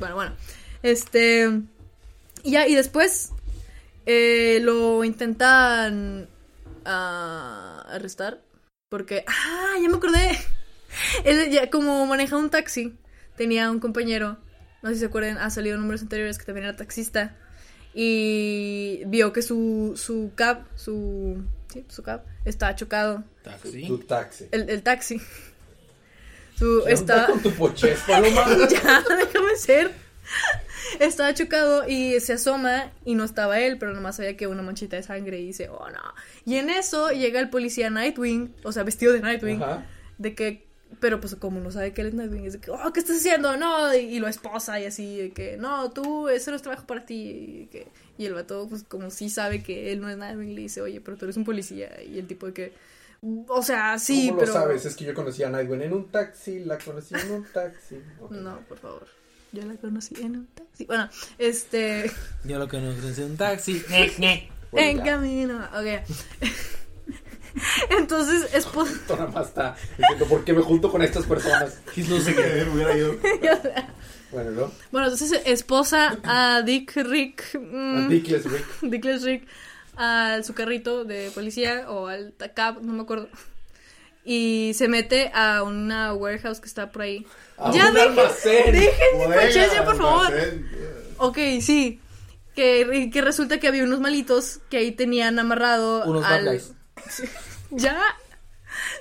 Bueno, 0.00 0.16
bueno. 0.16 0.32
Este, 0.82 1.48
y 2.42 2.50
ya, 2.50 2.66
y 2.66 2.74
después 2.74 3.30
eh, 4.04 4.58
lo 4.62 5.04
intentan 5.04 6.28
ah, 6.84 7.86
arrestar 7.88 8.42
porque, 8.88 9.24
ah, 9.28 9.76
ya 9.80 9.88
me 9.88 9.96
acordé. 9.96 10.38
Él 11.24 11.50
ya 11.50 11.70
como 11.70 12.04
maneja 12.06 12.36
un 12.36 12.50
taxi, 12.50 12.96
tenía 13.36 13.70
un 13.70 13.80
compañero, 13.80 14.38
no 14.82 14.88
sé 14.88 14.96
si 14.96 15.00
se 15.00 15.06
acuerdan, 15.06 15.38
ha 15.38 15.50
salido 15.50 15.74
en 15.74 15.80
números 15.82 16.02
anteriores 16.02 16.38
que 16.38 16.44
también 16.44 16.66
era 16.66 16.76
taxista 16.76 17.36
y 17.94 19.02
vio 19.06 19.32
que 19.32 19.40
su, 19.42 19.94
su 19.96 20.32
cab, 20.34 20.64
su, 20.74 21.42
sí, 21.72 21.84
su 21.88 22.02
cab, 22.02 22.22
estaba 22.44 22.74
chocado. 22.74 23.24
Taxi. 23.42 23.86
Tu 23.86 23.98
taxi. 24.00 24.48
El, 24.50 24.68
el 24.68 24.82
taxi. 24.82 25.18
Su, 26.58 26.82
¿Qué 26.84 26.92
onda 26.94 27.14
está, 27.14 27.26
con 27.26 27.42
tu 27.42 27.50
poches, 27.52 27.98
Paloma? 28.06 28.46
ya, 28.70 29.02
déjame 29.16 29.56
ser. 29.56 29.92
Estaba 31.00 31.32
chocado 31.34 31.88
y 31.88 32.20
se 32.20 32.34
asoma 32.34 32.92
y 33.04 33.14
no 33.14 33.24
estaba 33.24 33.60
él, 33.60 33.78
pero 33.78 33.92
nomás 33.92 34.16
sabía 34.16 34.36
que 34.36 34.46
una 34.46 34.62
manchita 34.62 34.96
de 34.96 35.02
sangre 35.02 35.40
y 35.40 35.46
dice, 35.46 35.68
oh 35.68 35.88
no. 35.90 36.14
Y 36.44 36.56
en 36.56 36.70
eso 36.70 37.10
llega 37.10 37.40
el 37.40 37.50
policía 37.50 37.90
Nightwing, 37.90 38.54
o 38.62 38.72
sea, 38.72 38.82
vestido 38.82 39.12
de 39.12 39.20
Nightwing, 39.20 39.62
Ajá. 39.62 39.86
de 40.18 40.34
que, 40.34 40.65
pero 41.00 41.20
pues 41.20 41.34
como 41.36 41.60
no 41.60 41.70
sabe 41.70 41.92
que 41.92 42.00
él 42.00 42.08
es 42.08 42.14
Nightwing, 42.14 42.46
es 42.46 42.54
de 42.54 42.60
que, 42.60 42.70
oh, 42.70 42.92
¿qué 42.92 43.00
estás 43.00 43.18
haciendo? 43.18 43.56
No, 43.56 43.94
y, 43.94 43.98
y 43.98 44.18
lo 44.18 44.28
esposa 44.28 44.80
y 44.80 44.86
así, 44.86 45.18
de 45.18 45.30
que, 45.30 45.56
no, 45.56 45.90
tú, 45.90 46.28
eso 46.28 46.50
no 46.50 46.56
es 46.56 46.62
trabajo 46.62 46.86
para 46.86 47.04
ti. 47.04 47.14
Y, 47.14 47.66
que, 47.66 47.88
y 48.18 48.26
el 48.26 48.34
vato, 48.34 48.66
pues 48.68 48.84
como 48.84 49.10
sí 49.10 49.28
sabe 49.28 49.62
que 49.62 49.92
él 49.92 50.00
no 50.00 50.08
es 50.08 50.16
Nightwing, 50.16 50.54
le 50.54 50.62
dice, 50.62 50.80
oye, 50.80 51.00
pero 51.00 51.16
tú 51.16 51.26
eres 51.26 51.36
un 51.36 51.44
policía. 51.44 52.02
Y 52.02 52.18
el 52.18 52.26
tipo 52.26 52.46
de 52.46 52.52
que, 52.52 52.72
o 53.48 53.62
sea, 53.62 53.98
sí, 53.98 54.28
¿Cómo 54.28 54.40
pero... 54.40 54.52
lo 54.52 54.58
sabes? 54.60 54.86
Es 54.86 54.96
que 54.96 55.04
yo 55.04 55.14
conocí 55.14 55.42
a 55.42 55.50
Nightwing 55.50 55.82
en 55.82 55.92
un 55.92 56.08
taxi, 56.08 56.60
la 56.60 56.78
conocí 56.78 57.14
en 57.14 57.30
un 57.30 57.44
taxi. 57.44 58.00
No, 58.30 58.60
por 58.68 58.78
favor. 58.78 59.06
Yo 59.52 59.64
la 59.64 59.74
conocí 59.76 60.14
en 60.20 60.36
un 60.36 60.46
taxi. 60.48 60.84
Bueno, 60.84 61.08
este. 61.38 62.10
Yo 62.44 62.58
lo 62.58 62.66
no 62.66 62.90
ofrecí 62.90 63.22
un 63.22 63.36
taxi. 63.36 63.82
Ne, 63.88 64.12
ne. 64.18 64.50
Bueno, 64.72 64.88
en 64.88 64.96
ya. 64.98 65.04
camino. 65.04 65.64
Ok. 65.72 66.46
Entonces, 67.90 68.52
esposa. 68.54 68.92
Esto 69.00 69.16
nada 69.16 69.28
más 69.30 69.48
está 69.48 69.76
diciendo, 69.96 70.26
¿por 70.26 70.44
qué 70.44 70.52
me 70.52 70.62
junto 70.62 70.90
con 70.90 71.02
estas 71.02 71.24
personas? 71.24 71.80
No 72.08 72.20
sé 72.20 72.34
qué. 72.34 72.66
hubiera 72.72 72.96
ido. 72.96 73.16
Bueno, 74.32 74.50
¿no? 74.50 74.72
bueno, 74.90 75.06
entonces 75.06 75.40
esposa 75.46 76.18
a 76.24 76.60
Dick 76.62 76.96
Rick. 76.96 77.54
mm, 77.58 78.06
A 78.06 78.08
Dickless 78.08 78.44
Rick. 78.44 78.64
Dickless 78.82 79.22
Rick. 79.22 79.46
A 79.96 80.40
su 80.42 80.52
carrito 80.52 81.04
de 81.04 81.30
policía 81.30 81.88
o 81.88 82.08
al 82.08 82.34
cab, 82.54 82.82
no 82.82 82.92
me 82.92 83.02
acuerdo. 83.02 83.28
Y 84.24 84.72
se 84.74 84.88
mete 84.88 85.30
a 85.32 85.62
una 85.62 86.12
warehouse 86.12 86.58
que 86.60 86.66
está 86.66 86.90
por 86.90 87.02
ahí. 87.02 87.24
A 87.56 87.70
ya 87.70 87.86
un 87.88 87.94
dejen, 87.94 88.10
almacén. 88.18 88.72
dejen 88.72 89.84
por 89.84 89.96
favor. 89.96 90.26
almacén. 90.26 90.68
Ok, 91.18 91.38
sí. 91.60 92.00
Que, 92.56 93.08
que 93.12 93.20
resulta 93.22 93.58
que 93.60 93.68
había 93.68 93.84
unos 93.84 94.00
malitos 94.00 94.58
que 94.68 94.78
ahí 94.78 94.90
tenían 94.90 95.38
amarrado 95.38 96.04
Unos 96.04 96.24
al... 96.24 96.60
Ya. 97.70 97.98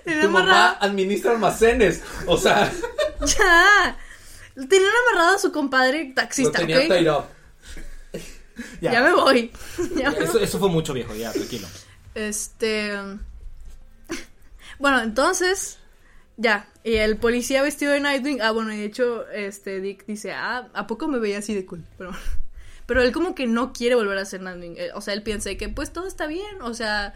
Tenían 0.03 0.21
Tu 0.27 0.29
mamá 0.29 0.69
amarrado... 0.69 0.77
administra 0.81 1.31
almacenes. 1.31 2.01
O 2.27 2.38
sea, 2.38 2.71
Ya. 3.38 3.97
Tenían 4.55 4.91
amarrado 5.09 5.35
a 5.35 5.39
su 5.39 5.51
compadre 5.51 6.09
lo 6.09 6.13
taxista, 6.15 6.59
tenía 6.59 6.79
¿ok? 6.79 6.83
tied 6.88 7.12
up. 7.12 7.25
Ya. 8.81 9.01
me 9.01 9.13
voy. 9.13 9.51
Ya 9.97 10.12
me 10.12 10.19
Eso, 10.19 10.39
eso 10.39 10.59
fue 10.59 10.69
mucho 10.69 10.93
viejo, 10.93 11.13
ya, 11.13 11.31
tranquilo. 11.33 11.67
Este. 12.13 12.93
Bueno, 14.79 15.01
entonces. 15.01 15.77
Ya. 16.38 16.67
Y 16.83 16.95
el 16.95 17.17
policía 17.17 17.62
vestido 17.62 17.91
de 17.93 18.00
Nightwing. 18.00 18.41
Ah, 18.41 18.51
bueno, 18.51 18.71
y 18.74 18.77
de 18.77 18.85
hecho, 18.85 19.27
este 19.29 19.81
Dick 19.81 20.05
dice, 20.05 20.31
ah, 20.33 20.69
¿a 20.74 20.88
poco 20.88 21.07
me 21.07 21.19
veía 21.19 21.39
así 21.39 21.53
de 21.53 21.65
cool? 21.65 21.83
Pero, 21.97 22.12
pero 22.85 23.01
él 23.01 23.12
como 23.12 23.35
que 23.35 23.47
no 23.47 23.74
quiere 23.74 23.95
volver 23.95 24.17
a 24.17 24.25
ser 24.25 24.41
Nightwing. 24.41 24.75
Eh, 24.77 24.89
O 24.93 25.01
sea, 25.01 25.13
él 25.13 25.24
piensa 25.24 25.53
que 25.55 25.67
pues 25.69 25.91
todo 25.91 26.07
está 26.07 26.27
bien. 26.27 26.62
O 26.62 26.74
sea. 26.74 27.13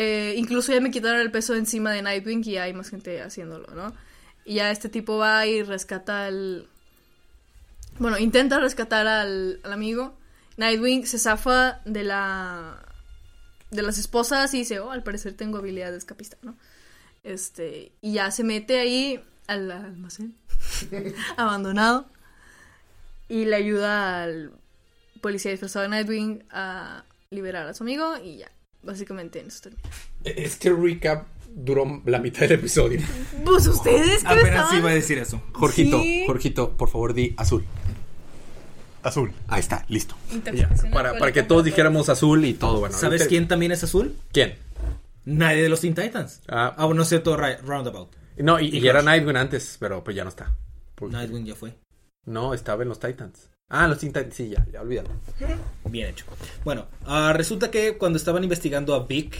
Eh, 0.00 0.34
incluso 0.36 0.72
ya 0.72 0.80
me 0.80 0.92
quitaron 0.92 1.20
el 1.20 1.32
peso 1.32 1.56
encima 1.56 1.90
de 1.90 2.02
Nightwing 2.02 2.44
y 2.46 2.56
hay 2.56 2.72
más 2.72 2.88
gente 2.88 3.20
haciéndolo, 3.20 3.66
¿no? 3.74 3.92
Y 4.44 4.54
ya 4.54 4.70
este 4.70 4.88
tipo 4.88 5.18
va 5.18 5.44
y 5.44 5.64
rescata 5.64 6.26
al. 6.26 6.68
Bueno, 7.98 8.16
intenta 8.16 8.60
rescatar 8.60 9.08
al, 9.08 9.58
al 9.64 9.72
amigo. 9.72 10.16
Nightwing 10.56 11.04
se 11.04 11.18
zafa 11.18 11.80
de 11.84 12.04
la. 12.04 12.80
de 13.72 13.82
las 13.82 13.98
esposas 13.98 14.54
y 14.54 14.58
dice, 14.58 14.78
oh, 14.78 14.92
al 14.92 15.02
parecer 15.02 15.32
tengo 15.32 15.58
habilidad 15.58 15.90
de 15.90 15.98
escapista, 15.98 16.36
¿no? 16.42 16.56
Este. 17.24 17.90
Y 18.00 18.12
ya 18.12 18.30
se 18.30 18.44
mete 18.44 18.78
ahí 18.78 19.20
al 19.48 19.68
almacén. 19.68 20.36
abandonado. 21.36 22.06
Y 23.28 23.46
le 23.46 23.56
ayuda 23.56 24.22
al 24.22 24.52
policía 25.20 25.50
disfrazado 25.50 25.82
de 25.82 25.88
Nightwing 25.88 26.44
a 26.50 27.02
liberar 27.30 27.66
a 27.66 27.74
su 27.74 27.82
amigo 27.82 28.16
y 28.16 28.36
ya. 28.36 28.52
Básicamente 28.82 29.40
en 29.40 29.48
eso 29.48 29.60
termina. 29.62 29.82
Este 30.24 30.70
recap 30.72 31.26
duró 31.54 32.02
la 32.06 32.18
mitad 32.20 32.40
del 32.40 32.52
episodio. 32.52 33.00
Pues 33.44 33.66
ustedes, 33.66 34.22
¿qué 34.22 34.28
Apenas 34.28 34.46
estaban? 34.64 34.78
iba 34.78 34.90
a 34.90 34.94
decir 34.94 35.18
eso. 35.18 35.42
Jorgito, 35.52 36.00
Sí. 36.00 36.24
Jorgito, 36.26 36.76
por 36.76 36.88
favor, 36.88 37.14
di 37.14 37.34
azul. 37.36 37.64
Azul. 39.02 39.32
Ahí 39.46 39.60
está, 39.60 39.84
listo. 39.88 40.16
Ya, 40.52 40.68
para, 40.92 41.32
que 41.32 41.42
todos 41.42 41.64
dijéramos 41.64 42.08
azul 42.08 42.44
y 42.44 42.54
todo, 42.54 42.80
bueno. 42.80 42.94
¿Sabes 42.94 43.20
ahorita- 43.22 43.28
quién 43.28 43.48
también 43.48 43.72
es 43.72 43.82
azul? 43.84 44.14
¿Quién? 44.32 44.56
Nadie 45.24 45.62
de 45.62 45.68
los 45.68 45.80
Teen 45.80 45.94
Titans. 45.94 46.40
Ah. 46.48 46.74
Ah, 46.76 46.84
bueno, 46.86 47.00
no 47.00 47.04
sé, 47.04 47.18
todo 47.20 47.36
Ra- 47.36 47.58
Roundabout. 47.58 48.10
No, 48.38 48.58
y, 48.60 48.66
Y 48.68 48.78
y 48.78 48.88
era. 48.88 49.02
Nightwing 49.02 49.36
antes, 49.36 49.76
pero 49.80 50.02
pues 50.04 50.16
ya 50.16 50.24
no 50.24 50.30
está. 50.30 50.54
Porque- 50.94 51.16
Nightwing 51.16 51.44
ya 51.44 51.54
fue. 51.54 51.74
No, 52.26 52.54
estaba 52.54 52.82
en 52.82 52.88
los 52.88 52.98
Titans. 53.00 53.48
Ah, 53.70 53.86
los 53.86 53.98
Teen 53.98 54.12
sí, 54.32 54.48
ya, 54.48 54.66
ya 54.72 54.80
olvídalo. 54.80 55.10
Bien 55.84 56.08
hecho. 56.08 56.24
Bueno, 56.64 56.86
ah, 57.04 57.32
resulta 57.36 57.70
que 57.70 57.98
cuando 57.98 58.16
estaban 58.16 58.42
investigando 58.42 58.94
a 58.94 59.06
Vic 59.06 59.36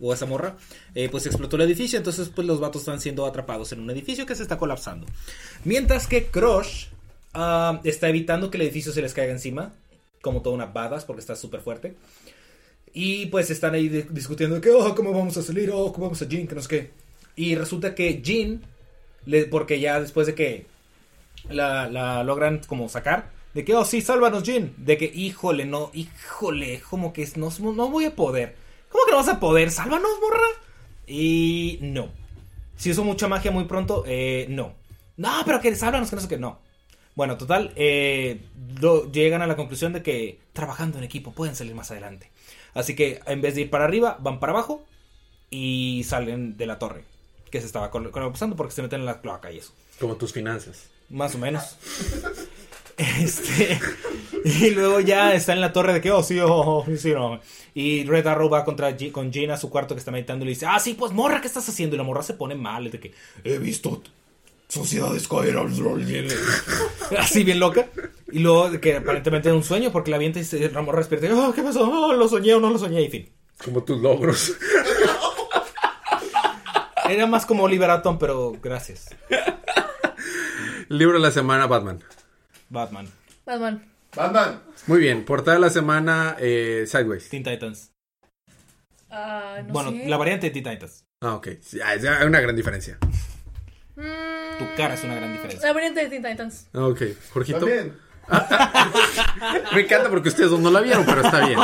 o 0.00 0.12
a 0.12 0.14
esa 0.14 0.24
morra, 0.24 0.56
eh, 0.94 1.10
pues 1.10 1.26
explotó 1.26 1.56
el 1.56 1.62
edificio, 1.62 1.98
entonces 1.98 2.30
pues 2.30 2.46
los 2.46 2.58
vatos 2.58 2.82
están 2.82 3.00
siendo 3.00 3.26
atrapados 3.26 3.72
en 3.72 3.80
un 3.80 3.90
edificio 3.90 4.24
que 4.24 4.34
se 4.34 4.42
está 4.42 4.56
colapsando. 4.56 5.06
Mientras 5.64 6.06
que 6.06 6.26
Crush 6.28 6.86
ah, 7.34 7.80
está 7.84 8.08
evitando 8.08 8.50
que 8.50 8.56
el 8.56 8.62
edificio 8.62 8.92
se 8.92 9.02
les 9.02 9.12
caiga 9.12 9.32
encima, 9.32 9.74
como 10.22 10.40
toda 10.40 10.54
una 10.56 10.66
badass, 10.66 11.04
porque 11.04 11.20
está 11.20 11.36
súper 11.36 11.60
fuerte. 11.60 11.94
Y 12.94 13.26
pues 13.26 13.50
están 13.50 13.74
ahí 13.74 13.88
di- 13.90 14.06
discutiendo 14.10 14.58
que, 14.60 14.70
oh, 14.70 14.94
¿cómo 14.94 15.12
vamos 15.12 15.36
a 15.36 15.42
salir? 15.42 15.70
Oh, 15.70 15.92
¿cómo 15.92 16.06
vamos 16.06 16.22
a 16.22 16.26
Jean? 16.28 16.46
Que 16.46 16.54
no 16.54 16.62
sé 16.62 16.68
qué. 16.68 16.90
Y 17.36 17.54
resulta 17.56 17.94
que 17.94 18.22
Jean, 18.22 18.62
porque 19.50 19.78
ya 19.80 20.00
después 20.00 20.26
de 20.26 20.34
que 20.34 20.66
la 21.50 22.24
logran 22.24 22.60
como 22.66 22.88
sacar. 22.88 23.38
De 23.54 23.64
que, 23.64 23.74
oh, 23.74 23.84
sí, 23.84 24.00
sálvanos, 24.00 24.44
Jin. 24.44 24.74
De 24.76 24.96
que, 24.96 25.06
híjole, 25.06 25.64
no, 25.64 25.90
híjole, 25.94 26.80
como 26.88 27.12
que 27.12 27.28
no, 27.36 27.50
no 27.58 27.88
voy 27.88 28.04
a 28.04 28.14
poder. 28.14 28.56
¿Cómo 28.90 29.04
que 29.04 29.10
no 29.12 29.16
vas 29.18 29.28
a 29.28 29.40
poder? 29.40 29.70
Sálvanos, 29.70 30.10
morra. 30.20 30.46
Y 31.06 31.78
no. 31.82 32.08
Si 32.76 32.90
usó 32.90 33.04
mucha 33.04 33.28
magia 33.28 33.50
muy 33.50 33.64
pronto, 33.64 34.04
eh, 34.06 34.46
no. 34.48 34.72
No, 35.16 35.30
pero 35.44 35.60
que 35.60 35.74
sálvanos, 35.74 36.10
que 36.10 36.16
no 36.16 36.22
sé 36.22 36.28
qué, 36.28 36.38
no. 36.38 36.58
Bueno, 37.16 37.36
total, 37.36 37.72
eh, 37.76 38.40
lo- 38.80 39.10
llegan 39.10 39.42
a 39.42 39.46
la 39.46 39.56
conclusión 39.56 39.92
de 39.92 40.02
que 40.02 40.38
trabajando 40.52 40.98
en 40.98 41.04
equipo 41.04 41.32
pueden 41.32 41.56
salir 41.56 41.74
más 41.74 41.90
adelante. 41.90 42.30
Así 42.72 42.94
que 42.94 43.20
en 43.26 43.40
vez 43.42 43.56
de 43.56 43.62
ir 43.62 43.70
para 43.70 43.84
arriba, 43.84 44.16
van 44.20 44.38
para 44.38 44.52
abajo 44.52 44.84
y 45.50 46.04
salen 46.06 46.56
de 46.56 46.66
la 46.66 46.78
torre 46.78 47.02
que 47.50 47.60
se 47.60 47.66
estaba 47.66 47.90
col- 47.90 48.12
colapsando 48.12 48.54
porque 48.54 48.72
se 48.72 48.80
meten 48.82 49.00
en 49.00 49.06
la 49.06 49.20
cloaca 49.20 49.50
y 49.50 49.58
eso. 49.58 49.72
Como 49.98 50.14
tus 50.16 50.32
finanzas. 50.32 50.84
Más 51.10 51.34
o 51.34 51.38
menos. 51.38 51.76
Este. 53.24 53.78
Y 54.42 54.70
luego 54.70 55.00
ya 55.00 55.34
está 55.34 55.52
en 55.52 55.60
la 55.60 55.70
torre 55.70 55.92
de 55.92 56.00
que, 56.00 56.10
oh, 56.10 56.22
sí, 56.22 56.38
oh, 56.40 56.48
oh, 56.48 56.86
sí, 56.96 57.12
no. 57.12 57.40
Y 57.74 58.04
Red 58.04 58.26
Arrow 58.26 58.48
va 58.48 58.64
contra 58.64 58.96
G- 58.96 59.12
con 59.12 59.30
Jean 59.30 59.50
a 59.50 59.58
su 59.58 59.68
cuarto 59.68 59.94
que 59.94 59.98
está 59.98 60.10
meditando 60.10 60.44
y 60.44 60.46
le 60.46 60.52
dice, 60.54 60.64
ah, 60.64 60.78
sí, 60.80 60.94
pues 60.94 61.12
morra, 61.12 61.42
¿qué 61.42 61.46
estás 61.46 61.68
haciendo? 61.68 61.94
Y 61.94 61.98
la 61.98 62.04
morra 62.04 62.22
se 62.22 62.32
pone 62.32 62.54
mal, 62.54 62.86
es 62.86 62.92
de 62.92 63.00
que, 63.00 63.12
he 63.44 63.58
visto 63.58 64.02
sociedades 64.66 65.28
caer 65.28 65.58
al 65.58 65.76
rol. 65.76 66.06
Así 67.18 67.44
bien 67.44 67.60
loca. 67.60 67.86
Y 68.32 68.38
luego 68.38 68.80
que 68.80 68.96
aparentemente 68.96 69.48
era 69.50 69.56
un 69.58 69.62
sueño 69.64 69.92
porque 69.92 70.10
la 70.10 70.16
avienta 70.16 70.38
y 70.38 70.44
se, 70.44 70.70
la 70.70 70.80
morra 70.80 71.00
despierta. 71.00 71.28
Oh, 71.36 71.52
¿qué 71.52 71.60
pasó? 71.62 71.82
Oh, 71.90 72.14
lo 72.14 72.26
soñé 72.26 72.54
o 72.54 72.60
no 72.60 72.70
lo 72.70 72.78
soñé. 72.78 73.02
Y 73.02 73.10
fin. 73.10 73.28
Como 73.62 73.82
tus 73.84 74.00
logros. 74.00 74.54
Era 77.10 77.26
más 77.26 77.44
como 77.44 77.64
Oliver 77.64 77.90
Atom, 77.90 78.18
pero 78.18 78.52
gracias. 78.62 79.08
Libro 80.88 81.14
de 81.18 81.20
la 81.20 81.30
semana, 81.30 81.66
Batman. 81.66 82.02
Batman. 82.70 83.08
Batman. 83.44 83.84
Batman. 84.16 84.60
Muy 84.86 85.00
bien, 85.00 85.24
portada 85.24 85.56
de 85.56 85.60
la 85.60 85.70
semana, 85.70 86.36
eh, 86.38 86.84
Sideways. 86.86 87.28
Teen 87.28 87.42
Titans. 87.44 87.92
Ah, 89.10 89.58
no 89.66 89.72
bueno, 89.72 89.90
sé. 89.90 90.08
la 90.08 90.16
variante 90.16 90.46
de 90.46 90.52
Teen 90.60 90.64
Titans. 90.74 91.04
Ah, 91.20 91.34
ok. 91.34 91.48
Sí, 91.60 91.80
ah, 91.80 91.90
Hay 91.90 92.26
una 92.26 92.40
gran 92.40 92.56
diferencia. 92.56 92.96
Mm, 93.96 94.58
Tu 94.58 94.64
cara 94.76 94.94
es 94.94 95.04
una 95.04 95.16
gran 95.16 95.32
diferencia. 95.32 95.66
La 95.66 95.72
variante 95.74 96.00
de 96.00 96.08
Teen 96.08 96.22
Titans. 96.22 96.68
Ah, 96.72 96.86
Ok, 96.86 97.02
Jorgito. 97.32 97.58
También. 97.60 97.96
Me 99.74 99.80
encanta 99.80 100.08
porque 100.08 100.28
ustedes 100.28 100.50
dos 100.50 100.60
no 100.60 100.70
la 100.70 100.80
vieron, 100.80 101.04
pero 101.04 101.22
está 101.22 101.44
bien. 101.46 101.58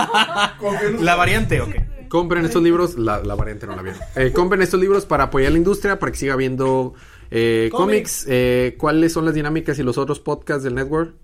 La 1.05 1.15
variante, 1.15 1.61
ok. 1.61 1.75
Compren 2.09 2.45
estos 2.45 2.63
libros, 2.63 2.97
la, 2.97 3.21
la 3.23 3.35
variante 3.35 3.67
no 3.67 3.77
la 3.77 3.83
vieron. 3.83 4.01
Eh, 4.17 4.33
compren 4.33 4.63
estos 4.63 4.81
libros 4.81 5.07
para 5.07 5.25
apoyar 5.25 5.53
la 5.53 5.59
industria, 5.59 5.99
para 5.99 6.11
que 6.13 6.19
siga 6.19 6.35
viendo 6.37 6.95
eh, 7.31 7.69
cómics. 7.73 8.27
Eh, 8.29 8.77
¿Cuáles 8.79 9.13
son 9.13 9.25
las 9.25 9.35
dinámicas 9.35 9.79
y 9.79 9.83
los 9.83 9.99
otros 9.99 10.21
podcasts 10.21 10.65
del 10.65 10.75
network? 10.75 11.15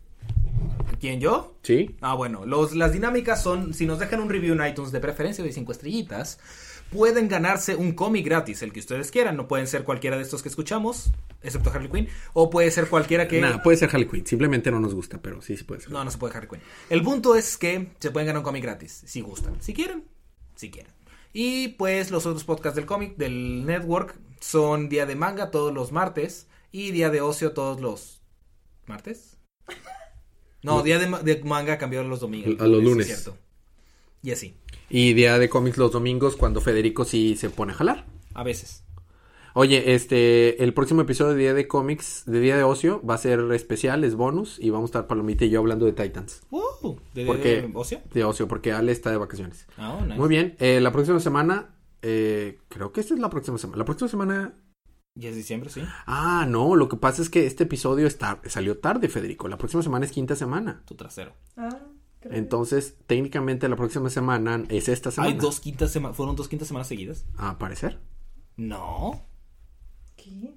¿Quién 1.00 1.20
yo? 1.20 1.56
Sí. 1.62 1.96
Ah, 2.00 2.14
bueno, 2.14 2.46
los, 2.46 2.76
las 2.76 2.92
dinámicas 2.92 3.42
son, 3.42 3.74
si 3.74 3.86
nos 3.86 3.98
dejan 3.98 4.20
un 4.20 4.30
review 4.30 4.54
en 4.54 4.64
iTunes 4.64 4.92
de 4.92 5.00
preferencia 5.00 5.42
de 5.42 5.52
5 5.52 5.72
estrellitas, 5.72 6.38
pueden 6.92 7.28
ganarse 7.28 7.74
un 7.74 7.92
cómic 7.92 8.24
gratis, 8.24 8.62
el 8.62 8.72
que 8.72 8.80
ustedes 8.80 9.10
quieran. 9.10 9.36
No 9.36 9.48
pueden 9.48 9.66
ser 9.66 9.82
cualquiera 9.82 10.16
de 10.16 10.22
estos 10.22 10.42
que 10.42 10.48
escuchamos, 10.48 11.10
excepto 11.42 11.70
Harley 11.70 11.90
Quinn, 11.90 12.08
o 12.34 12.50
puede 12.50 12.70
ser 12.70 12.88
cualquiera 12.88 13.26
que... 13.26 13.40
Nada, 13.40 13.62
puede 13.62 13.78
ser 13.78 13.88
Harley 13.88 14.06
Quinn. 14.06 14.26
Simplemente 14.26 14.70
no 14.70 14.78
nos 14.78 14.94
gusta, 14.94 15.20
pero 15.20 15.42
sí, 15.42 15.56
sí 15.56 15.64
puede 15.64 15.80
ser. 15.80 15.90
No, 15.90 16.04
no 16.04 16.10
se 16.10 16.18
puede 16.18 16.36
Harley 16.36 16.48
Quinn. 16.48 16.60
El 16.88 17.02
punto 17.02 17.34
es 17.34 17.56
que 17.56 17.88
se 17.98 18.10
pueden 18.10 18.26
ganar 18.26 18.38
un 18.40 18.44
cómic 18.44 18.62
gratis, 18.62 19.02
si 19.04 19.22
gustan. 19.22 19.60
Si 19.60 19.74
quieren, 19.74 20.04
si 20.54 20.70
quieren. 20.70 20.92
Y 21.32 21.68
pues 21.68 22.10
los 22.10 22.26
otros 22.26 22.44
podcasts 22.44 22.76
del 22.76 22.86
cómic, 22.86 23.16
del 23.16 23.64
network, 23.64 24.14
son 24.42 24.88
día 24.88 25.06
de 25.06 25.16
manga 25.16 25.50
todos 25.50 25.72
los 25.72 25.92
martes 25.92 26.46
y 26.70 26.90
día 26.90 27.08
de 27.10 27.20
ocio 27.22 27.52
todos 27.52 27.80
los... 27.80 28.20
¿Martes? 28.86 29.38
No, 30.64 30.82
día 30.84 31.00
de, 31.00 31.06
de 31.24 31.42
manga 31.42 31.76
cambió 31.76 32.00
a 32.00 32.04
los 32.04 32.20
domingos. 32.20 32.54
A 32.60 32.66
los 32.68 32.78
es 32.78 32.84
lunes. 32.84 33.06
cierto. 33.08 33.36
Y 34.22 34.30
así, 34.30 34.54
Y 34.88 35.12
día 35.14 35.36
de 35.40 35.48
cómics 35.48 35.76
los 35.76 35.90
domingos 35.90 36.36
cuando 36.36 36.60
Federico 36.60 37.04
sí 37.04 37.34
se 37.36 37.50
pone 37.50 37.72
a 37.72 37.74
jalar. 37.74 38.06
a 38.34 38.44
veces. 38.44 38.84
Oye, 39.54 39.92
este, 39.94 40.62
el 40.62 40.72
próximo 40.72 41.02
episodio 41.02 41.32
de 41.34 41.38
Día 41.40 41.52
de 41.54 41.66
Cómics, 41.66 42.22
de 42.26 42.38
Día 42.40 42.56
de 42.56 42.62
Ocio, 42.62 43.02
va 43.04 43.14
a 43.14 43.18
ser 43.18 43.40
especial, 43.52 44.04
es 44.04 44.14
bonus, 44.14 44.56
y 44.60 44.70
vamos 44.70 44.88
a 44.88 44.90
estar 44.90 45.06
Palomita 45.08 45.44
y 45.44 45.50
yo 45.50 45.58
hablando 45.58 45.84
de 45.84 45.92
Titans. 45.92 46.42
Uh, 46.52 46.94
¿De, 47.12 47.26
¿Por 47.26 47.38
de- 47.40 47.68
ocio? 47.74 48.00
De 48.14 48.22
ocio, 48.24 48.46
porque 48.46 48.70
Ale 48.72 48.92
está 48.92 49.10
de 49.10 49.16
vacaciones. 49.18 49.66
Oh, 49.78 50.00
nice. 50.02 50.16
Muy 50.16 50.28
bien, 50.28 50.54
eh, 50.60 50.80
la 50.80 50.92
próxima 50.92 51.18
semana, 51.18 51.74
eh, 52.02 52.58
creo 52.68 52.92
que 52.92 53.00
esta 53.00 53.14
es 53.14 53.20
la 53.20 53.30
próxima 53.30 53.58
semana. 53.58 53.78
La 53.78 53.84
próxima 53.84 54.08
semana... 54.08 54.54
Y 55.14 55.26
es 55.26 55.36
diciembre, 55.36 55.70
sí. 55.70 55.82
Ah, 56.06 56.46
no, 56.48 56.74
lo 56.74 56.88
que 56.88 56.96
pasa 56.96 57.22
es 57.22 57.30
que 57.30 57.46
este 57.46 57.64
episodio 57.64 58.06
está, 58.06 58.40
salió 58.46 58.78
tarde, 58.78 59.08
Federico. 59.08 59.46
La 59.46 59.58
próxima 59.58 59.82
semana 59.82 60.06
es 60.06 60.12
quinta 60.12 60.34
semana. 60.34 60.82
Tu 60.86 60.94
trasero. 60.94 61.34
Ah, 61.56 61.78
creo. 62.20 62.34
Entonces, 62.34 62.96
técnicamente 63.06 63.68
la 63.68 63.76
próxima 63.76 64.08
semana 64.08 64.64
es 64.68 64.88
esta 64.88 65.10
semana. 65.10 65.32
Hay 65.32 65.38
dos 65.38 65.60
quintas 65.60 65.92
semanas. 65.92 66.16
¿Fueron 66.16 66.34
dos 66.34 66.48
quintas 66.48 66.68
semanas 66.68 66.88
seguidas? 66.88 67.26
A 67.36 67.58
parecer. 67.58 68.00
No. 68.56 69.26
¿Qué? 70.16 70.54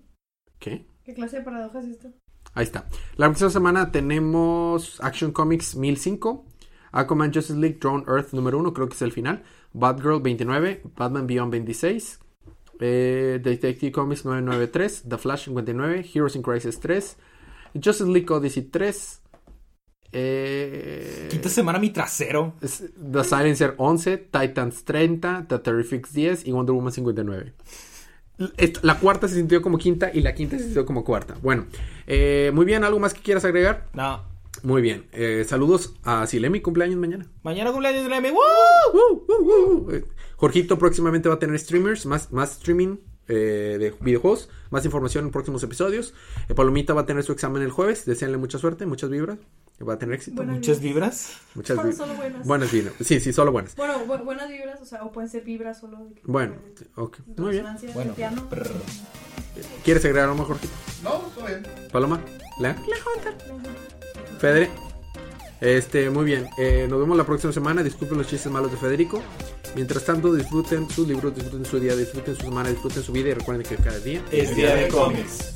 ¿Qué? 0.60 0.88
¿Qué 1.04 1.14
clase 1.14 1.38
de 1.38 1.44
paradoja 1.44 1.80
es 1.82 1.88
esto? 1.88 2.12
Ahí 2.54 2.64
está. 2.64 2.88
La 3.18 3.28
próxima 3.28 3.50
semana 3.50 3.92
tenemos 3.92 5.02
Action 5.02 5.32
Comics 5.32 5.76
1005, 5.76 6.46
Aquaman 6.96 7.32
Justice 7.34 7.60
League 7.60 7.78
Drone 7.80 8.04
Earth 8.08 8.32
número 8.34 8.58
1, 8.58 8.74
creo 8.74 8.88
que 8.88 8.96
es 8.96 9.02
el 9.02 9.12
final, 9.12 9.44
Batgirl 9.74 10.22
29, 10.22 10.82
Batman 10.96 11.28
Beyond 11.28 11.52
26, 11.52 12.20
eh, 12.80 13.40
Detective 13.44 13.92
Comics 13.92 14.24
993, 14.26 15.04
The 15.08 15.18
Flash 15.18 15.46
59, 15.46 16.06
Heroes 16.14 16.36
in 16.36 16.42
Crisis 16.42 16.80
3, 16.80 17.18
Justice 17.84 18.10
League 18.10 18.32
Odyssey 18.34 18.64
3, 18.64 19.22
eh, 20.18 21.28
Quinta 21.30 21.50
semana 21.50 21.78
mi 21.80 21.90
trasero. 21.90 22.54
The 22.62 23.24
Silencer 23.24 23.74
11, 23.78 24.18
Titans 24.32 24.84
30, 24.86 25.46
The 25.50 25.60
Terrifics 25.60 26.14
10 26.14 26.48
y 26.48 26.52
Wonder 26.54 26.74
Woman 26.74 26.94
59. 26.94 27.54
Esta- 28.58 28.80
La 28.84 29.00
cuarta 29.00 29.28
se 29.28 29.36
sintió 29.36 29.62
como 29.62 29.78
quinta 29.78 30.12
y 30.14 30.22
la 30.22 30.34
quinta 30.34 30.58
se 30.58 30.66
sintió 30.66 30.86
como 30.86 31.04
cuarta. 31.04 31.36
Bueno, 31.42 31.66
eh, 32.08 32.52
muy 32.54 32.66
bien, 32.66 32.84
¿algo 32.84 33.00
más 33.00 33.14
que 33.14 33.22
quieras 33.22 33.44
agregar? 33.46 33.88
No. 33.94 34.35
Muy 34.66 34.82
bien, 34.82 35.06
eh, 35.12 35.46
saludos 35.48 35.94
a 36.04 36.26
Silemi, 36.26 36.60
cumpleaños 36.60 36.98
mañana. 36.98 37.28
Mañana 37.44 37.72
cumpleaños 37.72 38.04
de 38.04 38.10
Remy. 38.10 38.32
¡Woo! 38.32 38.40
Uh, 38.94 39.32
uh, 39.32 39.86
uh. 39.88 39.92
Eh, 39.92 40.06
Jorgito 40.38 40.80
próximamente 40.80 41.30
va 41.30 41.36
a 41.36 41.40
tener 41.40 41.60
streamers, 41.60 42.08
más, 42.08 42.32
más 42.32 42.54
streaming 42.54 42.98
eh, 43.28 43.78
de 43.80 43.94
videojuegos, 44.02 44.50
más 44.72 44.84
información 44.84 45.26
en 45.26 45.32
próximos 45.32 45.62
episodios. 45.62 46.16
Eh, 46.50 46.56
Palomita 46.56 46.96
va 46.96 47.02
a 47.02 47.06
tener 47.06 47.22
su 47.22 47.32
examen 47.32 47.62
el 47.62 47.70
jueves, 47.70 48.06
deseenle 48.06 48.38
mucha 48.38 48.58
suerte, 48.58 48.88
muchas 48.88 49.12
vibras. 49.12 49.38
Va 49.88 49.94
a 49.94 50.00
tener 50.00 50.16
éxito. 50.16 50.38
Buenas 50.38 50.56
Muchas 50.56 50.80
vibras. 50.82 51.38
Muchas 51.54 51.76
Solo- 51.78 51.90
vi- 51.90 51.96
solo 51.96 52.14
buenas. 52.16 52.48
Buenas 52.48 52.72
vibras. 52.72 52.94
Sí, 53.02 53.20
sí, 53.20 53.34
solo 53.34 53.52
buenas. 53.52 53.76
Bueno, 53.76 54.04
bu- 54.08 54.24
buenas 54.24 54.50
vibras, 54.50 54.82
o 54.82 54.86
sea, 54.86 55.04
o 55.04 55.12
pueden 55.12 55.30
ser 55.30 55.44
vibras 55.44 55.80
solo. 55.80 55.98
de 56.06 56.16
que- 56.16 56.22
Bueno, 56.26 56.56
ok, 56.96 57.20
muy 57.38 57.52
bien. 57.52 57.66
Bueno. 57.94 58.14
piano. 58.16 58.50
¿Quieres 59.84 60.04
agregar 60.06 60.24
algo 60.30 60.38
más, 60.38 60.48
Jorgito? 60.48 60.74
No, 61.04 61.12
todo 61.36 61.46
bien. 61.46 61.62
Paloma, 61.92 62.20
Lea, 62.60 62.76
Federe. 64.40 64.70
Este, 65.62 66.10
muy 66.10 66.26
bien. 66.26 66.48
Eh, 66.58 66.88
nos 66.90 67.00
vemos 67.00 67.18
la 67.18 67.26
próxima 67.26 67.54
semana. 67.54 67.84
Disculpen 67.84 68.18
los 68.18 68.28
chistes 68.28 68.52
malos 68.52 68.72
de 68.72 68.78
Federico. 68.78 69.22
Mientras 69.76 70.06
tanto, 70.06 70.34
disfruten 70.34 70.90
sus 70.90 71.08
libros, 71.08 71.36
disfruten 71.36 71.66
su 71.66 71.80
día, 71.80 71.96
disfruten 71.96 72.36
su 72.36 72.44
semana, 72.44 72.70
disfruten 72.70 73.04
su 73.04 73.12
vida 73.12 73.30
y 73.30 73.34
recuerden 73.34 73.66
que 73.66 73.76
cada 73.76 74.00
día 74.00 74.24
Es 74.32 74.56
día 74.56 74.76
de 74.76 74.88
cómics. 74.88 75.56